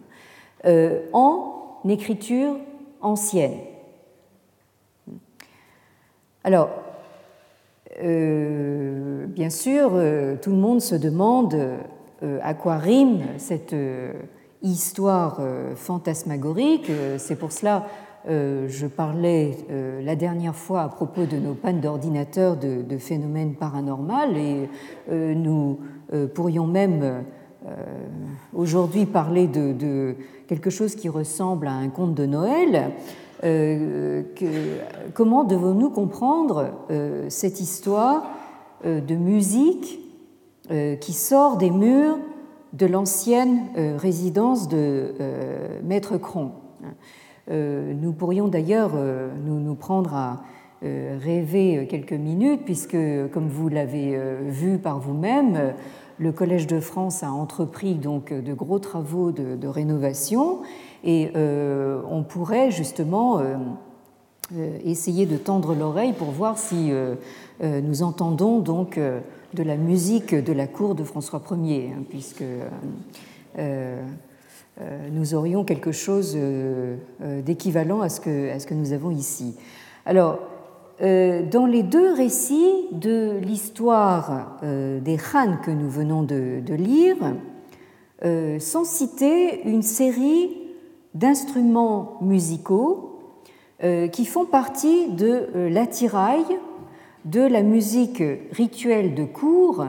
[0.66, 2.56] euh, en écriture
[3.02, 3.58] ancienne.
[6.44, 6.70] Alors,
[8.04, 9.90] euh, bien sûr,
[10.42, 11.56] tout le monde se demande
[12.42, 13.76] à quoi rime cette
[14.62, 15.40] histoire
[15.76, 16.92] fantasmagorique.
[17.18, 17.88] C'est pour cela
[18.28, 19.58] je parlais
[20.04, 24.68] la dernière fois à propos de nos pannes d'ordinateur de, phénomènes paranormaux et
[25.10, 25.80] nous
[26.12, 27.76] euh, pourrions même euh,
[28.54, 30.16] aujourd'hui parler de,
[30.48, 32.94] quelque chose qui ressemble à un conte de Noël.
[33.44, 34.24] Euh,
[35.14, 36.72] comment devons-nous comprendre
[37.30, 38.24] cette histoire
[38.84, 40.00] de musique
[41.00, 42.18] qui sort des murs
[42.74, 43.62] de l'ancienne
[43.98, 45.14] résidence de
[45.84, 46.52] Maître Cron.
[47.50, 48.92] Nous pourrions d'ailleurs
[49.46, 50.44] nous, prendre à
[50.82, 52.98] rêver quelques minutes, puisque,
[53.34, 55.74] comme vous l'avez vu par vous-même,
[56.20, 60.60] le Collège de France a entrepris donc de gros travaux de, rénovation.
[61.04, 63.56] Et euh, on pourrait justement euh,
[64.54, 66.92] euh, essayer de tendre l'oreille pour voir si
[67.62, 69.00] nous entendons donc
[69.54, 72.44] de la musique de la cour de François Ier, hein, puisque
[75.12, 76.38] nous aurions quelque chose
[77.20, 79.56] d'équivalent à, ce que, nous avons ici.
[80.06, 80.40] Alors,
[81.02, 87.16] euh, dans les deux récits de l'histoire euh, des Han que nous venons de, lire,
[88.26, 90.58] euh, sont cités une série
[91.14, 93.06] d'instruments musicaux
[94.12, 96.44] qui font partie de l'attirail
[97.26, 99.86] de la musique rituelle de cour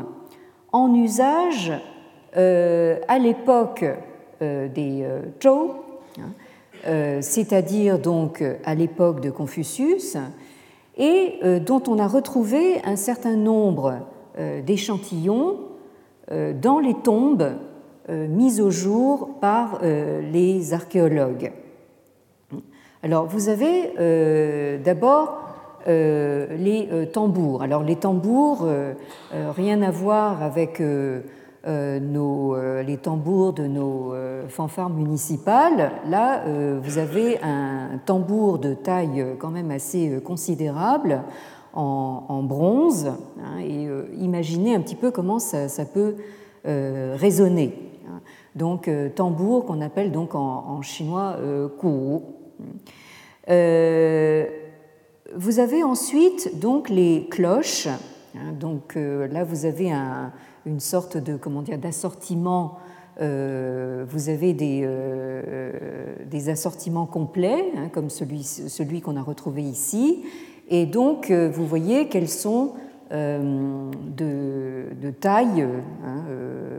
[0.72, 1.72] en usage
[2.34, 3.84] à l'époque
[4.40, 5.06] des
[5.42, 5.72] Zhou,
[6.18, 10.16] hein, c'est-à-dire donc à l'époque de Confucius,
[11.00, 14.00] et euh, dont on a retrouvé un certain nombre
[14.38, 15.58] euh, d'échantillons
[16.30, 17.52] euh, dans les tombes
[18.08, 21.52] mises au jour par les archéologues.
[23.04, 25.49] Alors vous avez d'abord
[25.86, 27.62] les tambours.
[27.62, 28.66] Alors les tambours,
[29.56, 30.80] rien à voir avec
[31.66, 34.14] les tambours de nos
[34.48, 35.92] fanfares municipales.
[36.08, 36.42] Là,
[36.80, 41.22] vous avez un tambour de taille quand même assez considérable
[41.72, 43.06] en, bronze.
[43.42, 43.88] Hein, et
[44.18, 46.16] imaginez un petit peu comment ça, peut
[46.64, 47.74] résonner.
[48.08, 48.20] Hein.
[48.54, 51.36] Donc tambour qu'on appelle donc en, chinois
[51.78, 52.22] kou.
[55.34, 57.88] Vous avez ensuite donc les cloches.
[58.34, 58.52] Hein.
[58.58, 60.32] donc là, vous avez un,
[60.66, 62.78] une sorte de comment dire d'assortiment.
[63.20, 65.72] Euh, vous avez des, euh,
[66.24, 70.24] des assortiments complets, hein, comme celui, celui qu'on a retrouvé ici,
[70.68, 72.74] et donc euh, vous voyez qu'elles sont
[73.12, 75.66] de, de, taille
[76.04, 76.22] hein,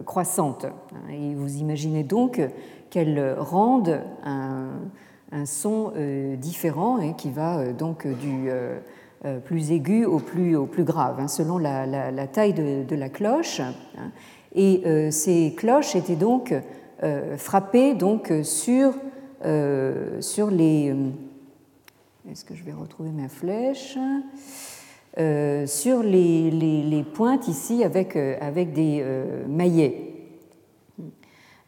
[0.05, 0.65] croissante.
[1.11, 2.41] Et vous imaginez donc
[2.89, 4.69] qu'elles rendent un,
[5.31, 5.93] un son
[6.37, 8.49] différent et qui va donc du
[9.45, 13.59] plus aigu au plus, au plus grave, hein, selon la, taille de, la cloche.
[13.59, 14.11] Hein.
[14.55, 16.53] Et ces cloches étaient donc
[17.37, 18.93] frappées donc, sur,
[20.19, 20.95] sur les.
[22.29, 23.97] Est-ce que je vais retrouver ma flèche
[25.15, 29.05] Sur les, les, pointes ici avec, avec des
[29.47, 30.20] maillets.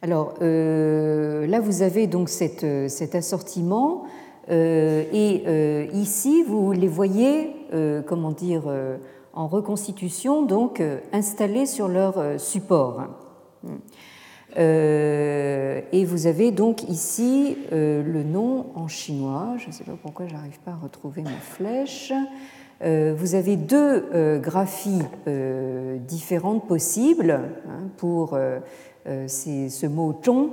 [0.04, 4.04] Alors là, vous avez donc cet assortiment
[4.50, 8.64] euh, et euh, ici, vous les voyez, euh, comment dire,
[9.32, 13.06] en reconstitution, donc installés sur leur support.
[14.56, 19.54] et vous avez donc ici le nom en chinois.
[19.56, 22.12] Je ne sais pas pourquoi j'arrive pas à retrouver ma flèche.
[22.80, 25.02] vous avez deux graphies
[26.06, 28.38] différentes possibles hein, pour
[29.04, 30.50] ce mot zhong.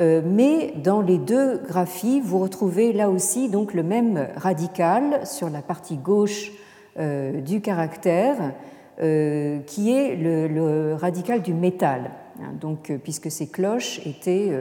[0.00, 5.50] Euh, mais dans les deux graphies, vous retrouvez là aussi donc le même radical sur
[5.50, 6.52] la partie gauche
[6.98, 8.54] euh, du caractère,
[9.02, 12.12] euh, qui est le, radical du métal.
[12.40, 14.52] Hein, donc, puisque ces cloches étaient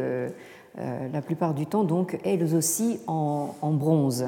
[0.77, 4.27] la plupart du temps donc elles aussi en, bronze.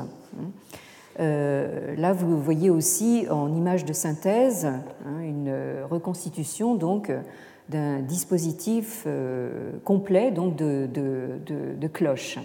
[1.17, 5.53] là, vous voyez aussi en image de synthèse hein, une
[5.89, 7.11] reconstitution donc
[7.71, 12.37] d'un dispositif euh, complet donc de, de, cloches.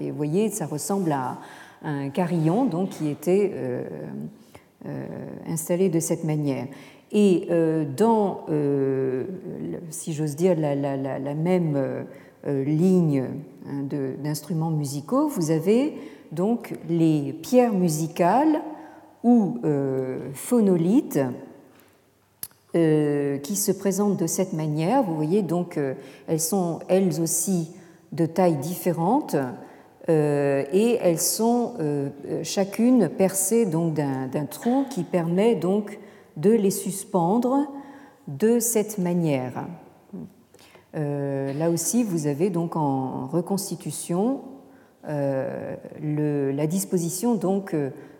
[0.00, 1.38] Et vous voyez, ça ressemble à
[1.82, 3.82] un carillon donc, qui était euh,
[4.86, 5.06] euh,
[5.48, 6.66] installé de cette manière.
[7.12, 7.48] Et
[7.96, 8.44] dans,
[9.90, 12.06] si j'ose dire, la, la, même
[12.44, 13.24] ligne
[13.68, 13.84] hein,
[14.22, 15.94] d'instruments musicaux, vous avez
[16.32, 18.60] donc les pierres musicales
[19.22, 19.58] ou
[20.32, 21.30] phonolithes euh,
[22.74, 25.04] qui se présentent de cette manière.
[25.04, 25.94] Vous voyez donc, euh,
[26.26, 27.70] elles sont elles aussi
[28.10, 29.36] de tailles différentes
[30.08, 31.74] euh, et elles sont
[32.42, 35.98] chacune percées donc d'un trou qui permet donc
[36.36, 37.68] de les suspendre
[38.26, 39.66] de cette manière.
[40.94, 44.40] là aussi, vous avez donc en reconstitution
[45.04, 47.74] la disposition donc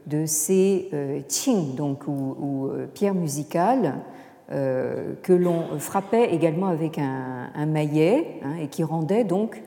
[0.06, 0.88] de ces
[1.28, 4.23] qing donc ou pierres musicales euh,
[4.54, 9.62] que l'on frappait également avec un, maillet hein, et qui rendait donc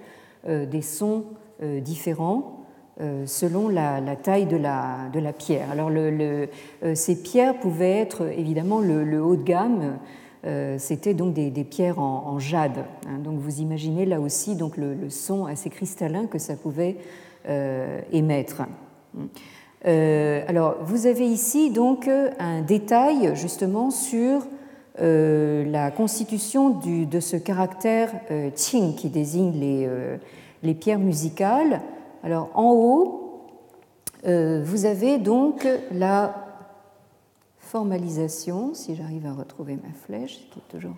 [0.47, 1.26] euh, des sons
[1.62, 2.54] euh, différents
[3.28, 5.69] selon la, taille de la, pierre.
[5.69, 5.91] Alors
[6.95, 10.00] ces pierres pouvaient être évidemment le, haut de gamme,
[10.80, 12.86] c'était donc des, pierres en, jade.
[13.08, 13.19] Hein.
[13.23, 16.97] donc vous imaginez là aussi donc le, son assez cristallin que ça pouvait
[18.12, 18.63] émettre.
[19.86, 24.57] alors vous avez ici donc un détail justement sur euh,
[24.99, 30.17] la constitution de ce caractère euh, qing qui désigne les, euh,
[30.63, 31.81] les, pierres musicales.
[32.23, 33.23] Alors en haut,
[34.23, 36.33] vous avez donc la
[37.60, 40.97] formalisation, si j'arrive à retrouver ma flèche, c'est toujours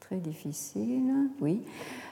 [0.00, 1.10] très difficile.
[1.40, 1.62] Oui.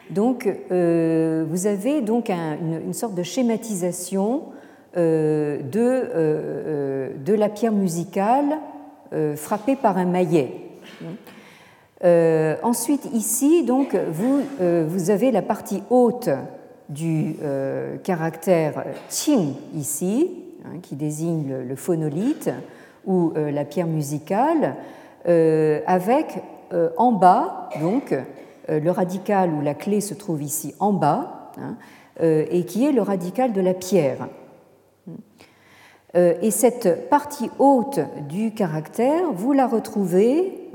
[0.09, 4.45] Donc vous avez donc une, sorte de schématisation
[4.95, 6.05] de
[7.35, 8.57] la pierre musicale
[9.35, 10.66] frappée par un maillet.
[12.05, 16.29] Euh, ensuite, ici, donc, vous, euh, vous, avez la partie haute
[16.89, 20.31] du euh, caractère qing ici,
[20.65, 21.77] hein, qui désigne le, le,
[23.07, 24.75] ou la pierre musicale,
[25.87, 26.43] avec
[26.97, 28.13] en bas, donc,
[28.69, 31.77] le radical où la clé se trouve ici en bas, hein,
[32.21, 34.27] et qui est le radical de la pierre.
[36.15, 40.66] Et cette partie haute du caractère, vous la retrouvez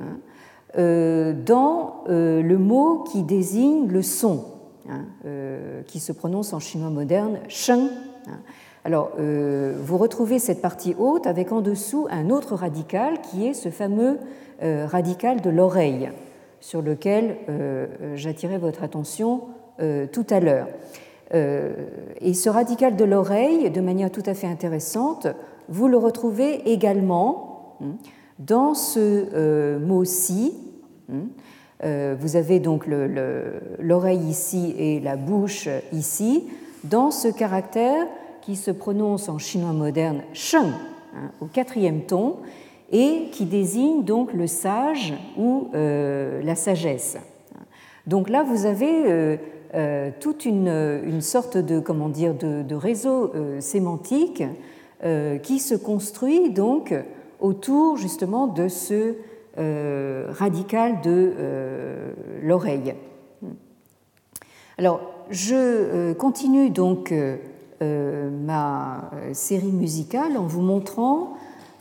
[0.77, 4.45] dans euh, le mot qui désigne le son,
[4.89, 7.89] hein, euh, qui se prononce en chinois moderne sheng.
[8.27, 8.39] Hein.
[8.83, 13.69] Alors, vous retrouvez cette partie haute avec en dessous un autre radical qui est ce
[13.69, 14.17] fameux
[14.59, 16.09] radical de l'oreille,
[16.61, 17.37] sur lequel
[18.15, 19.41] j'attirais votre attention
[20.11, 20.67] tout à l'heure.
[21.31, 25.27] Et ce radical de l'oreille, de manière tout à fait intéressante,
[25.69, 27.97] vous le retrouvez également hein,
[28.45, 28.99] dans ce
[29.33, 30.53] euh, mot-ci.
[31.11, 31.27] Hein,
[31.83, 32.85] euh, vous avez donc
[33.79, 36.47] l'oreille ici et la bouche ici,
[36.83, 38.05] dans ce caractère
[38.41, 40.71] qui se prononce en chinois moderne sheng,
[41.15, 42.37] hein, au quatrième ton,
[42.91, 47.17] et qui désigne donc le sage ou euh, la sagesse.
[48.05, 49.39] Donc là, vous avez
[50.19, 54.43] toute une, sorte de, comment dire, de réseau sémantique
[55.43, 56.93] qui se construit donc
[57.41, 59.15] autour justement de ce
[59.57, 62.95] euh, radical de euh, l'oreille.
[64.77, 67.13] Alors, je continue donc
[67.81, 71.33] ma série musicale en vous montrant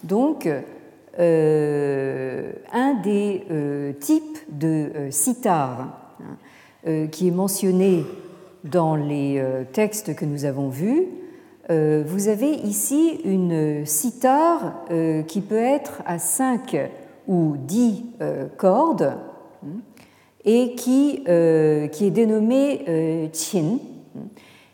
[0.05, 0.47] donc
[1.19, 3.47] un des
[4.01, 6.15] types de sitar
[6.87, 8.05] hein, qui est mentionné
[8.65, 9.43] dans les
[9.73, 11.07] textes que nous avons vus.
[11.71, 14.85] Vous avez ici une sitar
[15.29, 16.91] qui peut être à 5
[17.29, 18.05] ou 10
[18.57, 19.15] cordes
[19.65, 19.69] hein,
[20.45, 23.79] et qui, qui est dénommée Qin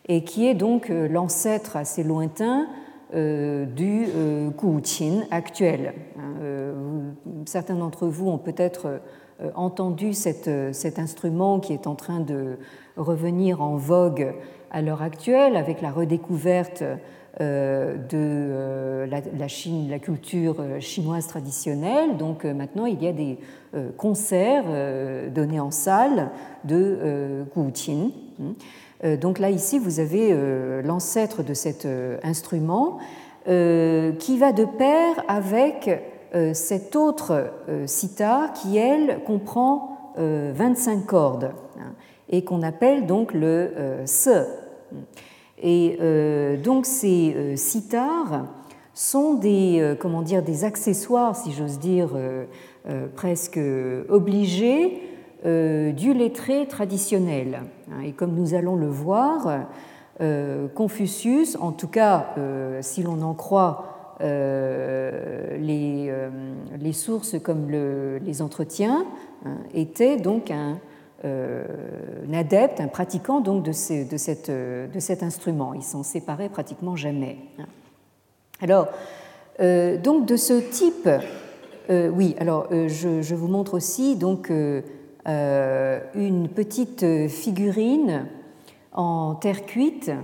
[0.09, 2.67] et qui est donc euh, l'ancêtre assez lointain
[3.15, 4.51] euh, du euh,
[4.83, 5.95] Qin actuel.
[6.19, 6.23] Hein,
[7.47, 9.01] certains d'entre vous ont peut-être
[9.55, 10.49] entendu cet,
[10.99, 12.59] instrument qui est en train de
[12.97, 14.35] revenir en vogue
[14.71, 16.83] à l'heure actuelle avec la redécouverte
[17.39, 22.17] de la, Chine, la culture chinoise traditionnelle.
[22.17, 23.39] Donc maintenant, il y a des
[23.99, 24.65] concerts
[25.35, 26.31] donnés en salle
[26.65, 27.45] de
[27.75, 28.11] Qin.
[29.05, 32.99] Euh, donc là, ici, vous avez euh, l'ancêtre de cet euh, instrument
[33.49, 35.89] qui va de pair avec
[36.53, 37.49] cette autre
[37.87, 41.53] sitar qui, elle, comprend 25 cordes
[42.29, 43.73] et qu'on appelle donc le
[44.05, 44.47] se.
[45.63, 45.99] Et
[46.63, 48.47] donc ces sitars
[48.95, 52.11] sont des, comment dire, des accessoires, si j'ose dire,
[53.15, 53.61] presque
[54.09, 55.01] obligés
[55.47, 57.61] euh, du lettré traditionnel.
[58.03, 59.67] Et comme nous allons le voir,
[60.21, 66.11] euh, Confucius, en tout cas euh, si l'on en croit les,
[66.93, 69.05] sources comme les entretiens,
[69.45, 70.79] hein, était donc un,
[72.33, 75.75] adepte, un pratiquant donc de, de, cet instrument.
[75.75, 77.39] Il s'en séparait pratiquement jamais.
[78.61, 78.89] Alors,
[79.59, 81.09] donc de ce type,
[81.89, 84.51] oui, alors je, je, vous montre aussi donc
[85.29, 88.27] euh, une petite figurine
[88.93, 90.21] en terre cuite euh,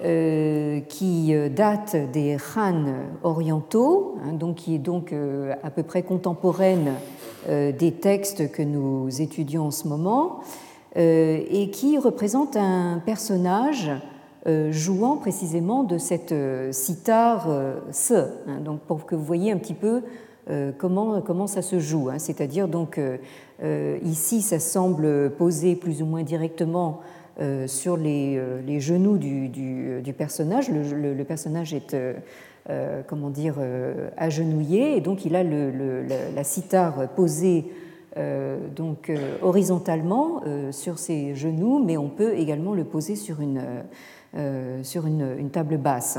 [0.00, 2.84] qui date des Han
[3.22, 6.92] orientaux, hein, donc qui est donc euh, à peu près contemporaine
[7.46, 10.40] des textes que nous étudions en ce moment,
[10.96, 13.90] et qui représente un personnage
[14.70, 16.34] jouant précisément de cette
[16.70, 17.46] sitar
[17.92, 20.00] se, hein, donc pour que vous voyez un petit peu
[20.78, 22.08] comment, comment ça se joue.
[22.08, 22.18] Hein.
[22.18, 22.98] C'est-à-dire donc
[23.62, 27.23] euh, ici, ça semble poser plus ou moins directement euh,
[27.66, 30.70] sur les, euh, genoux du, personnage.
[30.70, 31.96] Le, personnage est
[33.06, 33.56] comment dire,
[34.16, 37.66] agenouillé et donc il a la cithare posée
[38.76, 39.12] donc
[39.42, 43.62] horizontalement sur ses genoux, mais on peut également le poser sur une,
[44.82, 46.18] sur une, table basse.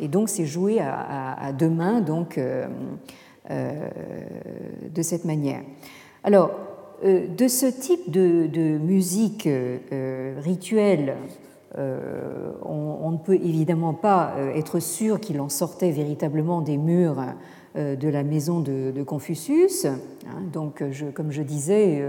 [0.00, 2.40] Et donc c'est joué à, deux mains donc
[3.48, 5.62] de cette manière.
[6.24, 6.71] Alors, euh,
[7.02, 11.16] de ce type de, musique euh, rituelle,
[11.78, 17.22] euh, on, ne peut évidemment pas être sûr qu'il en sortait véritablement des murs
[17.74, 19.86] de la maison de, Confucius.
[19.86, 19.98] Hein.
[20.52, 20.82] donc,
[21.14, 22.02] comme je disais,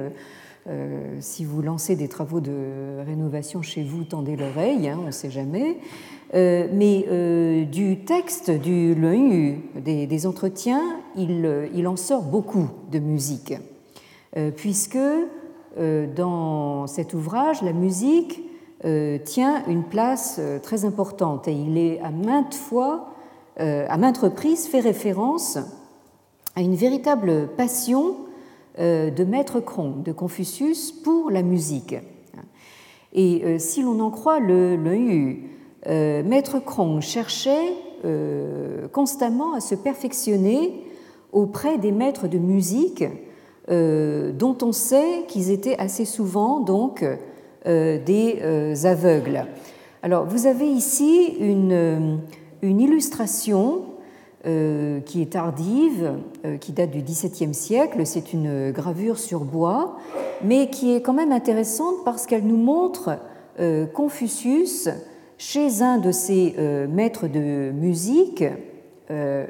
[1.20, 5.32] si vous lancez des travaux de rénovation chez vous, tendez l'oreille, hein, on ne sait
[5.32, 5.78] jamais.
[6.34, 8.96] mais du texte du
[9.76, 13.54] des, des entretiens, il, en sort beaucoup de musique.
[14.36, 14.98] Euh, puisque
[15.78, 18.42] euh, dans cet ouvrage, la musique
[18.84, 23.10] euh, tient une place très importante et il est à maintes fois,
[23.58, 25.60] à maintes reprises, fait référence
[26.56, 28.16] à une véritable passion
[28.80, 31.96] de Maître Krong, de Confucius, pour la musique.
[33.14, 37.76] Et si l'on en croit le, le Maître Krong cherchait
[38.92, 40.84] constamment à se perfectionner
[41.32, 43.04] auprès des maîtres de musique
[43.70, 47.04] dont on sait qu'ils étaient assez souvent donc
[47.66, 49.46] euh, des euh, aveugles.
[50.02, 52.20] Alors vous avez ici une,
[52.62, 53.84] illustration
[55.06, 56.16] qui est tardive,
[56.60, 58.06] qui date du XVIIe siècle.
[58.06, 59.96] C'est une gravure sur bois,
[60.44, 63.20] mais qui est quand même intéressante parce qu'elle nous montre
[63.94, 64.90] Confucius
[65.38, 66.56] chez un de ses
[66.90, 68.44] maîtres de musique
[69.12, 69.46] euh,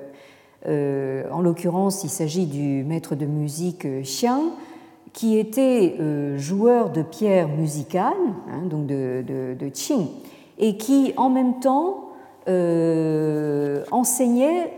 [0.66, 4.54] en l'occurrence, il s'agit du maître de musique euh, Xiang,
[5.12, 8.14] qui était euh, joueur de pierre musicale,
[8.50, 10.08] hein, donc de, Qing,
[10.58, 12.10] et qui en même temps
[13.92, 14.74] enseignait,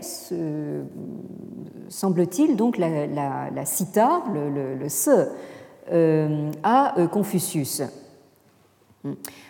[1.88, 5.26] semble-t-il, donc la, la, cita, le, se,
[6.62, 7.82] à Confucius.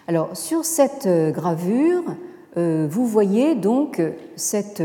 [0.09, 2.13] Alors, sur cette gravure, euh,
[2.57, 4.01] vous voyez donc
[4.35, 4.83] cette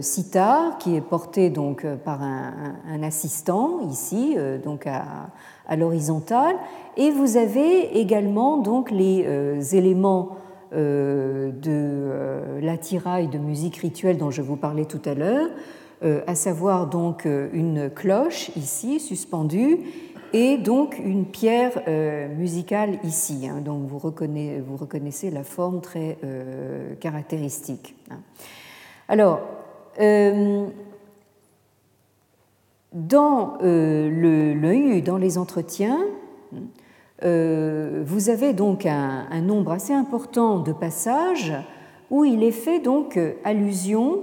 [0.00, 6.54] sitar euh, qui est portée donc par un, assistant ici, euh, donc à, l'horizontale,
[6.96, 9.24] et vous avez également donc les
[9.76, 10.36] éléments
[10.72, 15.48] de l'attirail de musique rituelle dont je vous parlais tout à l'heure,
[16.26, 19.78] à savoir donc une cloche ici suspendue
[20.32, 21.82] et donc une pierre
[22.36, 23.48] musicale ici.
[23.48, 23.60] Hein.
[23.60, 26.18] donc vous reconnaissez, la forme très
[27.00, 27.94] caractéristique.
[28.10, 28.20] Hein.
[29.08, 29.40] Alors,
[32.92, 35.98] dans le, dans les entretiens,
[37.22, 41.52] euh, vous avez donc un, nombre assez important de passages
[42.10, 44.22] où il est fait donc allusion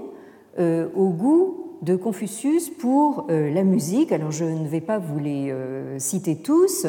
[0.59, 4.11] euh, au goût de Confucius pour euh, la musique.
[4.11, 5.53] Alors je ne vais pas vous les
[5.97, 6.87] citer tous,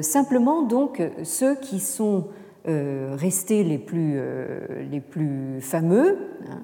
[0.00, 2.24] simplement donc ceux qui sont
[2.64, 4.20] restés les plus,
[4.90, 6.18] les plus fameux
[6.48, 6.62] hein,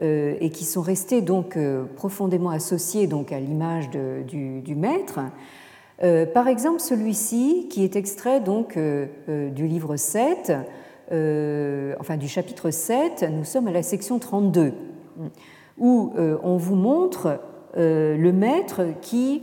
[0.00, 1.58] et qui sont restés donc
[1.96, 5.20] profondément associés donc à l'image du, maître.
[6.02, 10.52] Euh, par exemple, celui-ci, qui est extrait donc euh, euh, du livre 7,
[12.00, 14.72] enfin du chapitre 7, nous sommes à la section 32,
[15.78, 16.12] où
[16.42, 17.40] on vous montre
[17.76, 19.42] le maître qui,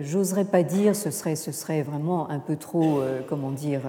[0.00, 3.80] j'oserais pas dire, ce serait, vraiment un peu trop, comment dire,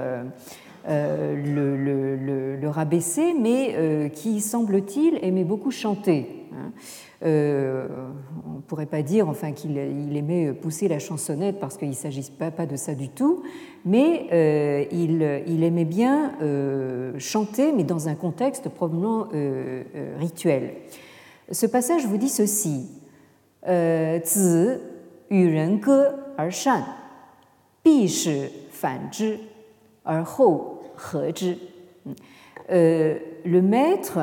[0.87, 6.47] le, rabaisser, mais qui, semble-t-il, aimait beaucoup chanter.
[6.53, 6.71] Hein.
[7.23, 7.87] Euh,
[8.47, 12.31] on ne pourrait pas dire enfin, qu'il aimait pousser la chansonnette parce qu'il ne s'agit
[12.31, 13.43] pas, de ça du tout,
[13.85, 19.27] mais euh, il, aimait bien euh, chanter, mais dans un contexte probablement
[20.19, 20.73] rituel.
[21.51, 22.87] Ce passage vous dit ceci
[23.65, 24.41] zhi.
[33.43, 34.19] Le maître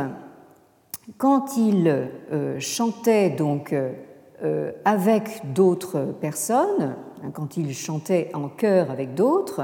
[1.16, 8.90] quand il euh, chantait donc euh, avec d'autres personnes, hein, quand il chantait en chœur
[8.90, 9.62] avec d'autres,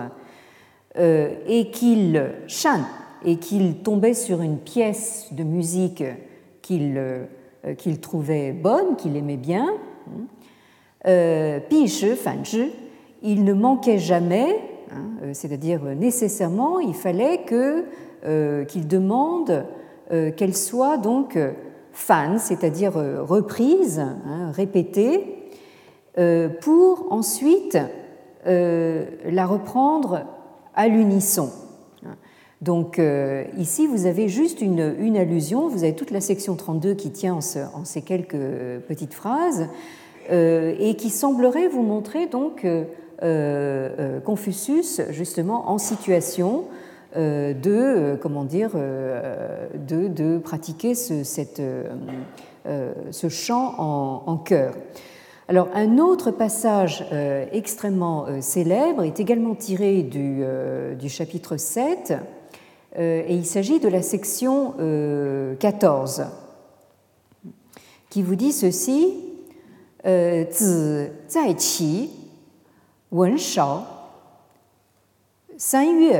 [0.96, 2.86] euh, et qu'il chante
[3.26, 6.04] et qu'il tombait sur une pièce de musique
[6.60, 7.00] qu'il
[7.78, 9.68] qu'il trouvait bonne, qu'il aimait bien,
[10.08, 11.60] hein,
[13.22, 14.60] il ne manquait jamais,
[14.90, 17.84] hein, c'est-à-dire nécessairement, il fallait que
[18.64, 19.64] qu'il demande
[20.12, 21.52] euh, qu'elle soit donc euh,
[21.92, 25.30] fan, c'est-à-dire euh, reprise, hein, répétée,
[26.60, 27.76] pour ensuite
[28.46, 30.26] la reprendre
[30.76, 31.50] à l'unisson.
[32.64, 32.98] Donc
[33.58, 37.84] ici, vous avez juste une, allusion, vous avez toute la section 32 qui tient en,
[37.84, 38.38] ces quelques
[38.88, 39.68] petites phrases
[40.30, 42.66] et qui semblerait vous montrer donc
[44.24, 46.64] Confucius justement en situation
[47.16, 51.22] euh, de, euh, comment dire, euh, de, pratiquer ce,
[53.28, 54.74] chant en, en chœur.
[55.46, 57.04] Alors, un autre passage
[57.52, 60.42] extrêmement célèbre est également tiré du,
[60.98, 62.14] du chapitre 7,
[62.96, 66.26] euh, et il s'agit de la section euh, 14
[68.08, 69.14] qui vous dit ceci
[70.06, 72.10] euh, Zi zai qi,
[73.10, 73.80] wen shao,
[75.56, 76.12] san yu.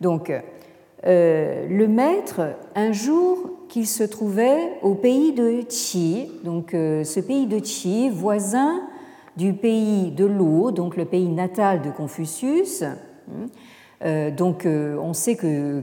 [0.00, 0.32] Donc,
[1.06, 2.42] euh, le maître,
[2.74, 3.38] un jour
[3.68, 8.82] qu'il se trouvait au pays de Qi, donc euh, ce pays de Qi, voisin
[9.36, 12.84] du pays de Lu, donc le pays natal de Confucius.
[14.04, 15.82] Euh, donc, on sait que,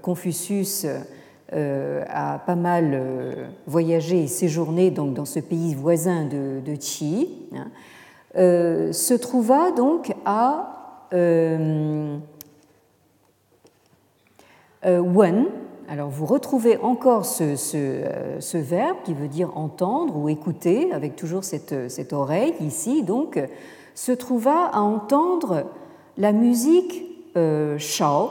[0.00, 0.86] Confucius
[1.50, 6.76] a pas mal voyagé et séjourné donc, dans ce pays voisin de, de
[7.54, 7.70] hein,
[8.34, 11.08] se trouva donc à
[14.84, 15.46] Wen.
[15.88, 21.44] Alors vous retrouvez encore ce, ce, verbe qui veut dire entendre ou écouter, avec toujours
[21.44, 23.38] cette, cette oreille ici, donc
[23.94, 25.64] se trouva à entendre
[26.16, 27.04] la musique
[27.78, 28.30] Shao.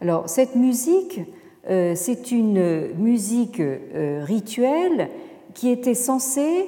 [0.00, 1.20] Alors cette musique
[1.70, 5.10] euh, c'est une musique euh, rituelle
[5.52, 6.66] qui était censée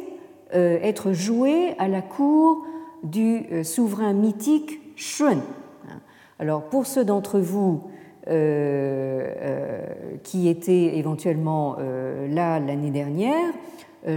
[0.54, 2.66] euh, être jouée à la cour
[3.02, 5.38] du souverain mythique Shun.
[6.38, 7.84] Alors pour ceux d'entre vous
[10.22, 11.76] qui étaient éventuellement
[12.30, 13.52] là l'année dernière,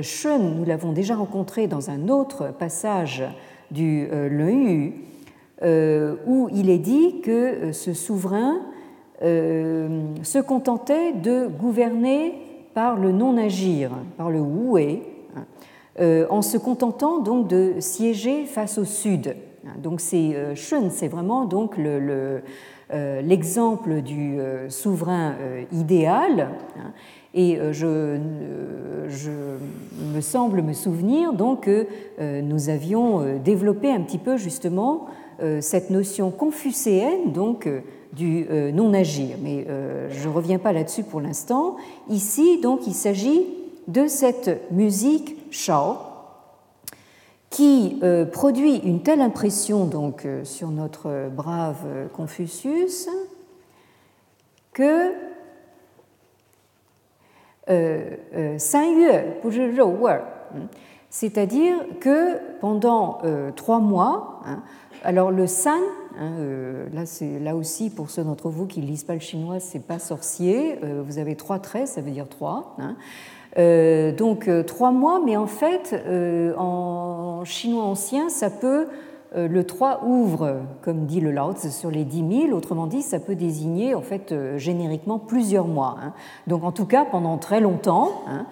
[0.01, 3.24] Shun, nous l'avons déjà rencontré dans un autre passage
[3.72, 4.93] du Yu,
[6.28, 8.60] où il est dit que ce souverain
[9.24, 12.34] euh, se contentait de gouverner
[12.74, 15.04] par le non-agir, par le woué,
[16.01, 19.38] euh, en se contentant donc de siéger face au sud.
[19.82, 22.41] Donc c'est euh, Shun, c'est vraiment donc le,
[22.92, 24.38] du
[24.70, 25.36] souverain
[25.72, 26.50] idéal.
[27.34, 28.18] Et je,
[29.08, 29.32] je,
[30.14, 31.88] me semble me souvenir donc que
[32.42, 35.06] nous avions développé un petit peu justement
[35.60, 37.68] cette notion confucéenne donc
[38.14, 39.38] du non-agir.
[39.42, 39.66] Mais
[40.10, 41.78] je ne reviens pas là-dessus pour l'instant.
[42.10, 43.46] Ici, donc, il s'agit
[43.88, 46.12] de cette musique Shao
[47.54, 53.08] qui euh, produit une telle impression donc euh, sur notre brave Confucius
[54.74, 55.14] que
[57.70, 58.58] euh,
[61.10, 63.22] c'est-à-dire que pendant
[63.56, 64.64] trois mois, hein,
[65.04, 65.80] alors le san,
[66.18, 66.32] hein,
[66.91, 67.04] là,
[67.39, 70.80] là aussi pour ceux d'entre vous qui ne lisent pas le chinois, c'est pas sorcier,
[71.06, 72.76] vous avez trois traits, ça veut dire trois.
[72.80, 72.95] Hein,
[73.58, 78.88] euh, donc euh, trois mois, mais en fait, euh, en chinois ancien, ça peut,
[79.36, 83.34] le 3 ouvre, comme dit le Lao sur les 10 000, autrement dit, ça peut
[83.34, 85.95] désigner en fait génériquement plusieurs mois.
[85.99, 86.14] Hein.
[86.45, 88.45] Donc en tout cas, pendant très longtemps, hein,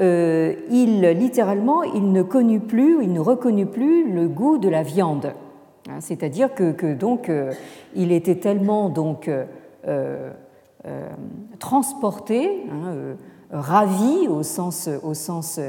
[0.00, 5.34] il littéralement, il ne connut plus, il ne reconnut plus le goût de la viande.
[5.90, 6.00] Hein.
[6.00, 7.30] C'est-à-dire que, donc
[7.94, 9.30] il était tellement donc
[11.58, 12.64] transporté
[13.52, 15.60] ravi au sens, sens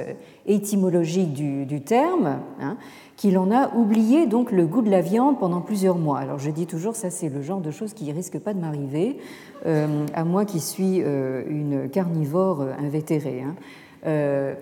[0.46, 2.78] étymologique du, terme, hein,
[3.18, 6.20] qu'il en a oublié donc le goût de la viande pendant plusieurs mois.
[6.20, 9.18] Alors je dis toujours, ça c'est le genre de choses qui risque pas de m'arriver,
[9.66, 13.42] euh, à moi qui suis euh, une carnivore invétérée.
[13.42, 13.56] Hein.
[14.06, 14.56] Euh,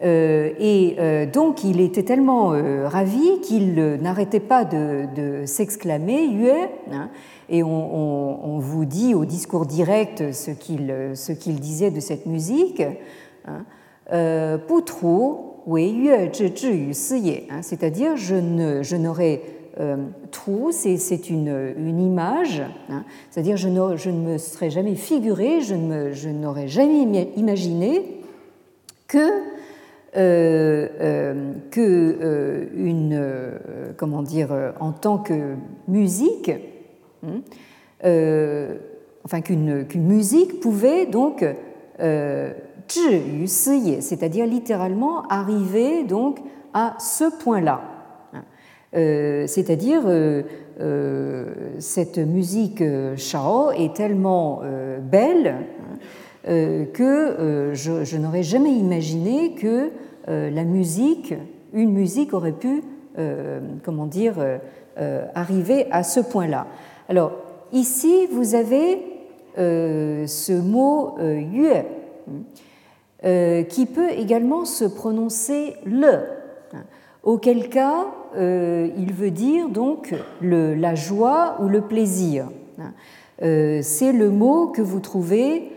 [0.00, 2.54] et donc il était tellement
[2.84, 6.50] ravi qu'il n'arrêtait pas de, s'exclamer Yue,
[6.92, 7.10] hein,
[7.48, 12.82] et on, vous dit au discours direct ce qu'il ce qu'il disait de cette musique.
[13.46, 13.64] Hein,
[14.12, 14.58] euh,
[17.50, 19.42] hein, c'est-à-dire je je n'aurais
[19.80, 19.96] euh,
[20.72, 28.20] c'est une, image, hein, c'est-à-dire je, ne me serais jamais figuré, je n'aurais jamais imaginé
[29.06, 29.48] que
[30.16, 31.80] euh, euh, que
[32.22, 33.20] euh, une,
[33.98, 35.54] comment dire, en tant que
[35.86, 36.50] musique.
[38.04, 38.76] Euh,
[39.24, 41.44] enfin qu'une musique pouvait donc
[42.00, 42.52] euh,
[43.46, 46.38] c'est-à-dire littéralement arriver donc
[46.72, 47.82] à ce point-là.
[48.96, 50.04] Euh, c'est-à-dire
[51.78, 52.82] cette musique
[53.16, 54.62] Shao est tellement
[55.02, 55.56] belle
[56.44, 59.90] que je, je n'aurais jamais imaginé que
[60.26, 61.34] la musique,
[61.74, 62.82] une musique aurait pu,
[63.82, 64.36] comment dire,
[65.34, 66.66] arriver à ce point-là.
[67.10, 67.32] Alors,
[67.72, 69.02] ici, vous avez
[69.56, 71.70] euh, ce mot euh, yue,
[73.24, 76.18] euh, qui peut également se prononcer le,
[77.22, 82.50] auquel cas il veut dire donc le, la joie ou le plaisir.
[83.40, 85.72] C'est le mot que vous trouvez,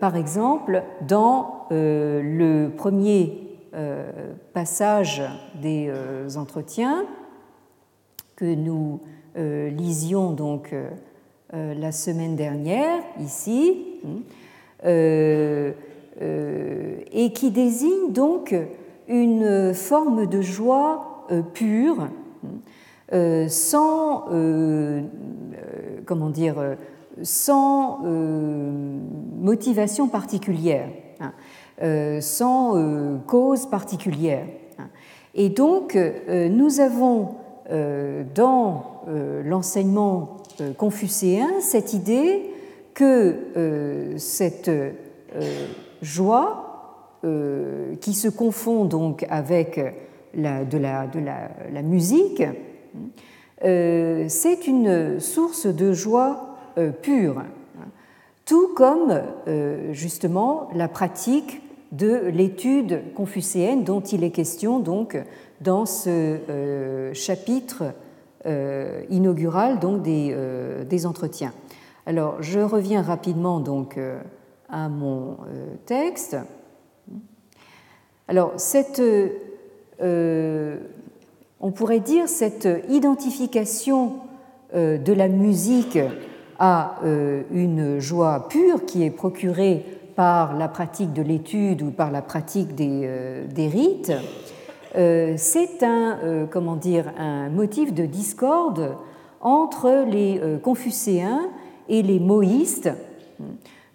[0.00, 3.58] par exemple, dans le premier
[4.54, 5.22] passage
[5.60, 5.92] des
[6.36, 7.04] entretiens
[8.36, 9.00] que nous
[9.34, 10.90] euh, lisions donc euh,
[11.54, 14.20] euh, la semaine dernière ici, hein,
[17.14, 18.54] et qui désigne donc
[19.08, 22.08] une forme de joie pure,
[23.12, 24.26] hein, sans
[26.04, 26.76] comment dire,
[27.22, 28.00] sans
[29.40, 30.88] motivation particulière,
[31.20, 34.46] hein, sans cause particulière.
[35.34, 35.96] Et donc,
[36.28, 37.36] nous avons
[37.68, 42.50] dans euh, l'enseignement euh, confucéen cette idée
[42.94, 44.70] que euh, cette
[46.02, 46.68] joie,
[48.00, 49.80] qui se confond donc avec
[50.34, 52.42] la, de, la, de la, musique,
[53.62, 56.56] c'est une source de joie
[57.00, 57.44] pure,
[58.44, 59.22] tout comme
[59.92, 65.16] justement la pratique de l'étude confucéenne dont il est question donc
[65.62, 67.84] dans ce chapitre
[68.44, 71.52] euh, inaugural donc des, euh, des, entretiens.
[72.06, 74.20] Alors, je reviens rapidement donc euh,
[74.68, 75.36] à mon
[75.86, 76.36] texte.
[78.26, 79.02] Alors, cette,
[80.00, 84.14] on pourrait dire cette identification
[84.74, 85.98] de la musique
[86.58, 86.96] à
[87.52, 89.84] une joie pure qui est procurée
[90.14, 94.20] par la pratique de l'étude ou par la pratique des, rites, euh,
[94.94, 98.96] c'est un, euh, comment dire, un motif de discorde
[99.40, 101.48] entre les euh, confucéens
[101.88, 102.90] et les moïstes,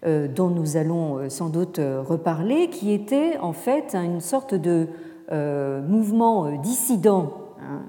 [0.05, 4.87] dont nous allons sans doute reparler, qui était en fait une sorte de
[5.87, 7.81] mouvement dissident hein,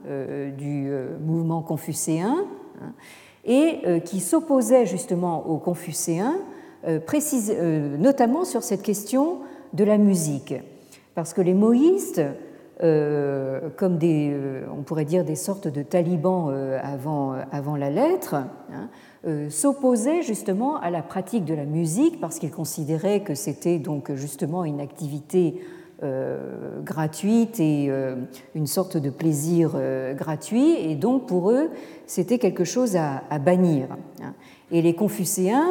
[0.57, 0.91] du
[1.21, 2.35] mouvement confucéen
[2.81, 2.93] hein,
[3.45, 6.37] et qui s'opposait justement aux confucéens
[7.99, 9.41] notamment sur cette question
[9.75, 10.55] de la musique.
[11.15, 12.23] Parce que les moïstes,
[12.81, 14.37] comme des,
[14.77, 16.53] on pourrait dire des sortes de talibans
[16.83, 18.37] avant, avant la lettre,
[18.73, 18.89] hein,
[19.51, 24.65] s'opposaient justement à la pratique de la musique parce qu'ils considéraient que c'était donc justement
[24.65, 25.61] une activité
[26.05, 28.15] euh, gratuite et euh,
[28.55, 31.71] une sorte de plaisir euh, gratuit, et donc pour eux,
[32.07, 33.89] c'était quelque chose à, bannir.
[34.23, 34.33] Hein.
[34.71, 35.67] Et les Confucéens,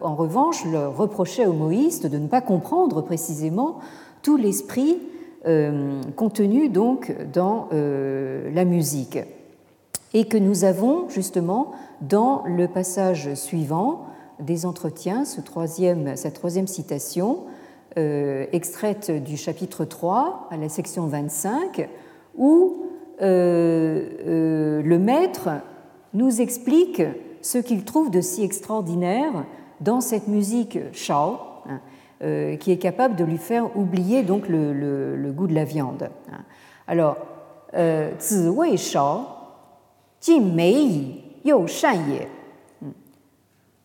[0.00, 3.80] en revanche, leur reprochaient aux moïstes de ne pas comprendre précisément
[4.22, 4.96] tout l'esprit
[6.16, 9.18] contenu donc dans la musique.
[10.12, 14.06] Et que nous avons justement dans le passage suivant
[14.40, 17.44] des entretiens, ce troisième, cette troisième citation,
[17.98, 21.88] euh, extraite du chapitre 3 à la section 25,
[22.38, 22.86] où
[23.20, 25.48] euh, euh, le maître
[26.14, 27.02] nous explique
[27.42, 29.44] ce qu'il trouve de si extraordinaire
[29.80, 31.38] dans cette musique Shao,
[32.20, 36.10] qui est capable de lui faire oublier donc le, goût de la viande.
[36.86, 37.16] Alors,
[38.18, 39.20] Zi Wei Shao,
[40.20, 41.22] Jin Mei
[41.66, 42.26] Shan.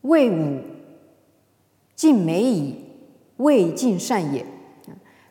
[0.04, 0.32] Wei
[1.98, 2.76] Jin Mei
[3.40, 4.44] Wei Jin Shan.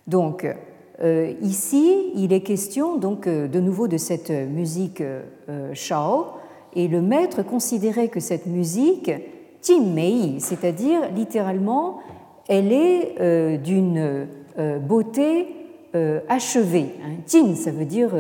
[0.07, 0.47] Donc,
[1.03, 6.27] euh, ici, il est question donc euh, de nouveau de cette musique euh, Shao,
[6.75, 9.11] et le maître considérait que cette musique,
[9.63, 11.99] Jin Mei, c'est-à-dire littéralement,
[12.49, 14.27] elle est d'une
[14.87, 15.47] beauté
[16.29, 16.95] achevée.
[17.03, 17.23] Hein.
[17.27, 18.11] Jin, ça veut dire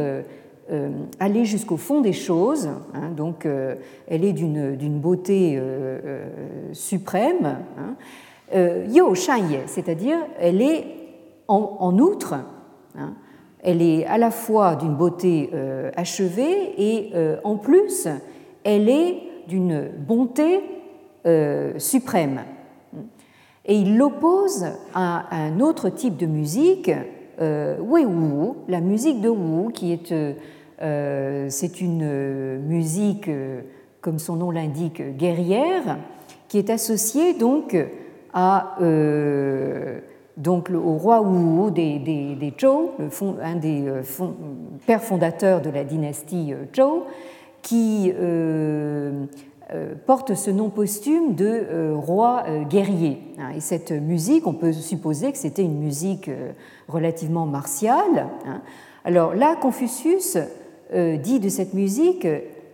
[1.20, 3.10] aller jusqu'au fond des choses, hein.
[3.16, 3.46] donc
[4.08, 5.60] elle est d'une beauté
[6.72, 7.58] suprême.
[7.78, 7.96] Hein.
[8.54, 10.84] Euh, yo Shanye, c'est-à-dire elle est
[11.48, 12.34] en, outre,
[12.96, 13.14] hein,
[13.60, 18.08] elle est à la fois d'une beauté euh, achevée et euh, en plus
[18.64, 20.60] elle est d'une bonté
[21.78, 22.40] suprême.
[23.66, 26.90] Et il l'oppose à un autre type de musique,
[27.40, 30.14] Wei Wu, la musique de Wu, qui est
[31.48, 33.30] c'est une musique,
[34.00, 35.98] comme son nom l'indique, guerrière,
[36.48, 37.74] qui est associée donc
[38.34, 40.00] à, euh,
[40.36, 42.90] donc, au roi Wu des, des, Zhou,
[43.40, 44.02] un des euh,
[44.86, 47.04] pères fondateurs de la dynastie euh, Zhou,
[47.62, 48.12] qui
[50.06, 53.18] porte ce nom posthume de roi guerrier.
[53.38, 53.50] Hein.
[53.56, 56.30] Et cette musique, on peut supposer que c'était une musique
[56.88, 58.28] relativement martiale.
[58.46, 58.62] Hein.
[59.04, 60.38] Alors là, Confucius
[60.92, 62.26] dit de cette musique,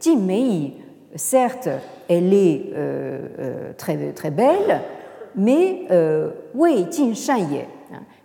[0.07, 0.74] Mei,
[1.14, 1.68] certes,
[2.09, 2.72] elle est
[3.76, 4.80] très, très belle,
[5.36, 7.46] mais euh, Wei Shan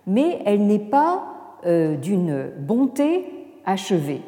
[0.06, 3.24] mais elle n'est pas euh, d'une bonté
[3.64, 4.22] achevée.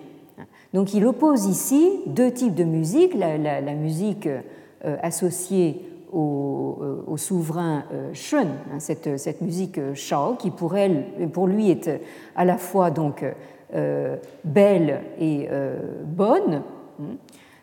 [0.74, 8.46] Donc il oppose ici deux types de musique, la, musique euh, associée au, souverain Shun,
[8.72, 11.90] hein, cette, musique Shao, qui pour, elle, pour lui est
[12.36, 13.24] à la fois donc
[14.44, 15.48] belle et
[16.04, 16.62] bonne.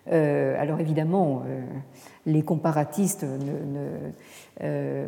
[0.08, 1.44] alors évidemment,
[2.26, 4.12] les comparatistes ne,
[4.62, 5.08] euh,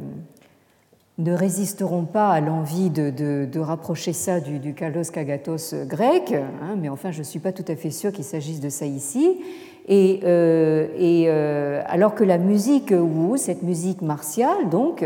[1.17, 6.89] ne résisteront pas à l'envie de, rapprocher ça du, du Kalos Kagatos grec, hein, mais
[6.89, 9.39] enfin je ne suis pas tout à fait sûr qu'il s'agisse de ça ici.
[9.87, 15.03] Et, euh, euh, alors que la musique Wu, cette musique martiale, donc,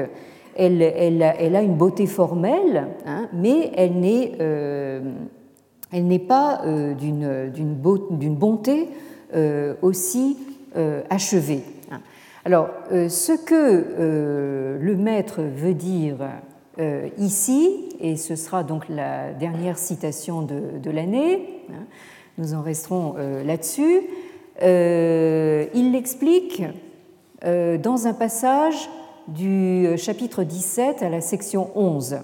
[0.57, 8.35] elle, elle, elle a une beauté formelle, hein, mais elle n'est, elle n'est pas d'une
[8.35, 8.89] bonté
[9.81, 10.37] aussi
[11.09, 11.63] achevée.
[12.43, 16.17] Alors, euh, ce que euh, le maître veut dire
[16.79, 21.85] euh, ici, et ce sera donc la dernière citation de, l'année, hein,
[22.39, 23.15] nous en resterons
[23.45, 24.01] là-dessus,
[24.63, 26.63] il l'explique
[27.43, 28.89] dans un passage
[29.27, 32.17] du chapitre 17 à la section 11.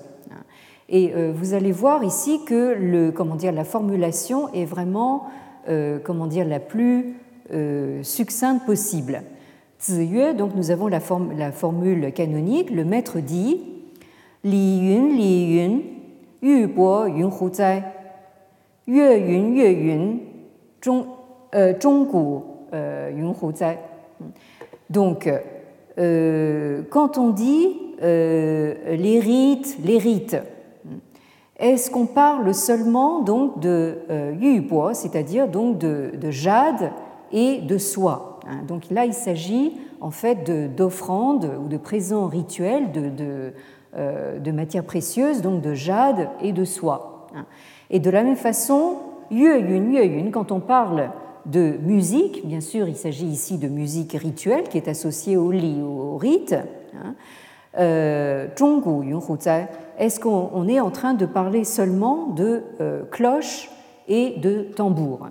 [0.90, 2.76] Et vous allez voir ici que
[3.52, 5.28] la formulation est vraiment
[5.68, 7.16] la plus
[8.02, 9.22] succincte possible
[10.36, 11.00] donc nous avons la,
[11.38, 13.62] la, formule canonique, le maître dit
[14.44, 15.80] Li yun, li yun,
[16.42, 17.84] yu bo yun hu zai,
[18.88, 20.20] yue yun, yue yun,
[20.84, 21.06] zhong,
[21.56, 23.78] euh, gu euh, yun hu zai.
[24.90, 25.30] Donc,
[25.98, 30.38] euh, quand on dit euh, les rites, les rites,
[31.60, 36.92] est-ce qu'on parle seulement donc de euh, yu bo, c'est-à-dire donc de, de jade
[37.32, 38.37] et de soie?
[38.68, 43.54] Donc là, il s'agit en fait d'offrandes ou de présents rituels de,
[43.96, 47.28] euh, de, matières précieuses, donc de jade et de soie.
[47.36, 47.46] Hein.
[47.90, 48.98] Et de la même façon,
[49.32, 51.10] yun, yun, quand on parle
[51.46, 55.82] de musique, bien sûr, il s'agit ici de musique rituelle qui est associée au li,
[55.82, 56.56] au rite.
[56.96, 57.16] Hein.
[59.98, 62.64] est-ce qu'on est en train de parler seulement de
[63.12, 63.70] cloches
[64.08, 65.28] et de tambours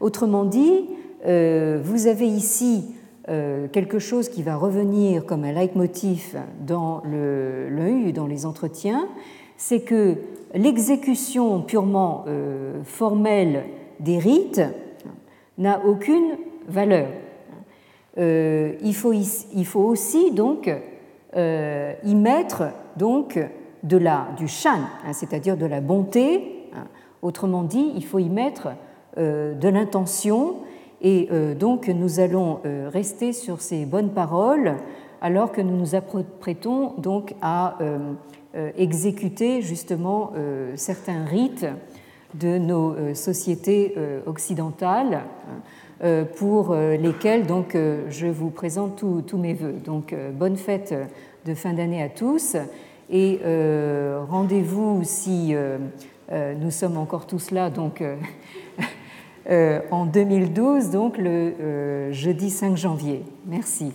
[0.00, 0.86] Autrement dit,
[1.24, 2.94] vous avez ici
[3.26, 9.06] quelque chose qui va revenir comme un leitmotiv dans le, dans les entretiens,
[9.56, 10.16] c'est que
[10.54, 12.24] l'exécution purement
[12.84, 13.64] formelle
[14.00, 14.62] des rites
[15.58, 17.08] n'a aucune valeur.
[18.18, 20.70] Euh, il, faut, il, faut, aussi donc
[21.34, 22.64] euh, y mettre
[22.96, 23.40] donc
[23.82, 26.68] de la, du shan, hein, c'est-à-dire de la bonté.
[26.74, 26.84] Hein.
[27.22, 28.68] Autrement dit, il faut y mettre
[29.16, 30.56] euh, de l'intention
[31.02, 31.28] et
[31.58, 32.60] donc nous allons
[32.92, 34.76] rester sur ces bonnes paroles
[35.20, 37.76] alors que nous nous apprêtons donc à
[38.76, 40.32] exécuter justement
[40.76, 41.66] certains rites
[42.34, 45.22] de nos euh, sociétés euh, occidentales
[46.02, 47.76] euh, pour lesquelles donc,
[48.08, 49.74] je vous présente tous mes voeux.
[49.84, 50.92] Donc, bonne fête
[51.46, 52.56] de fin d'année à tous
[53.08, 53.38] et
[54.28, 55.54] rendez-vous si
[56.32, 58.02] nous sommes encore tous là donc,
[59.48, 63.24] en 2012, donc le jeudi 5 janvier.
[63.46, 63.92] Merci.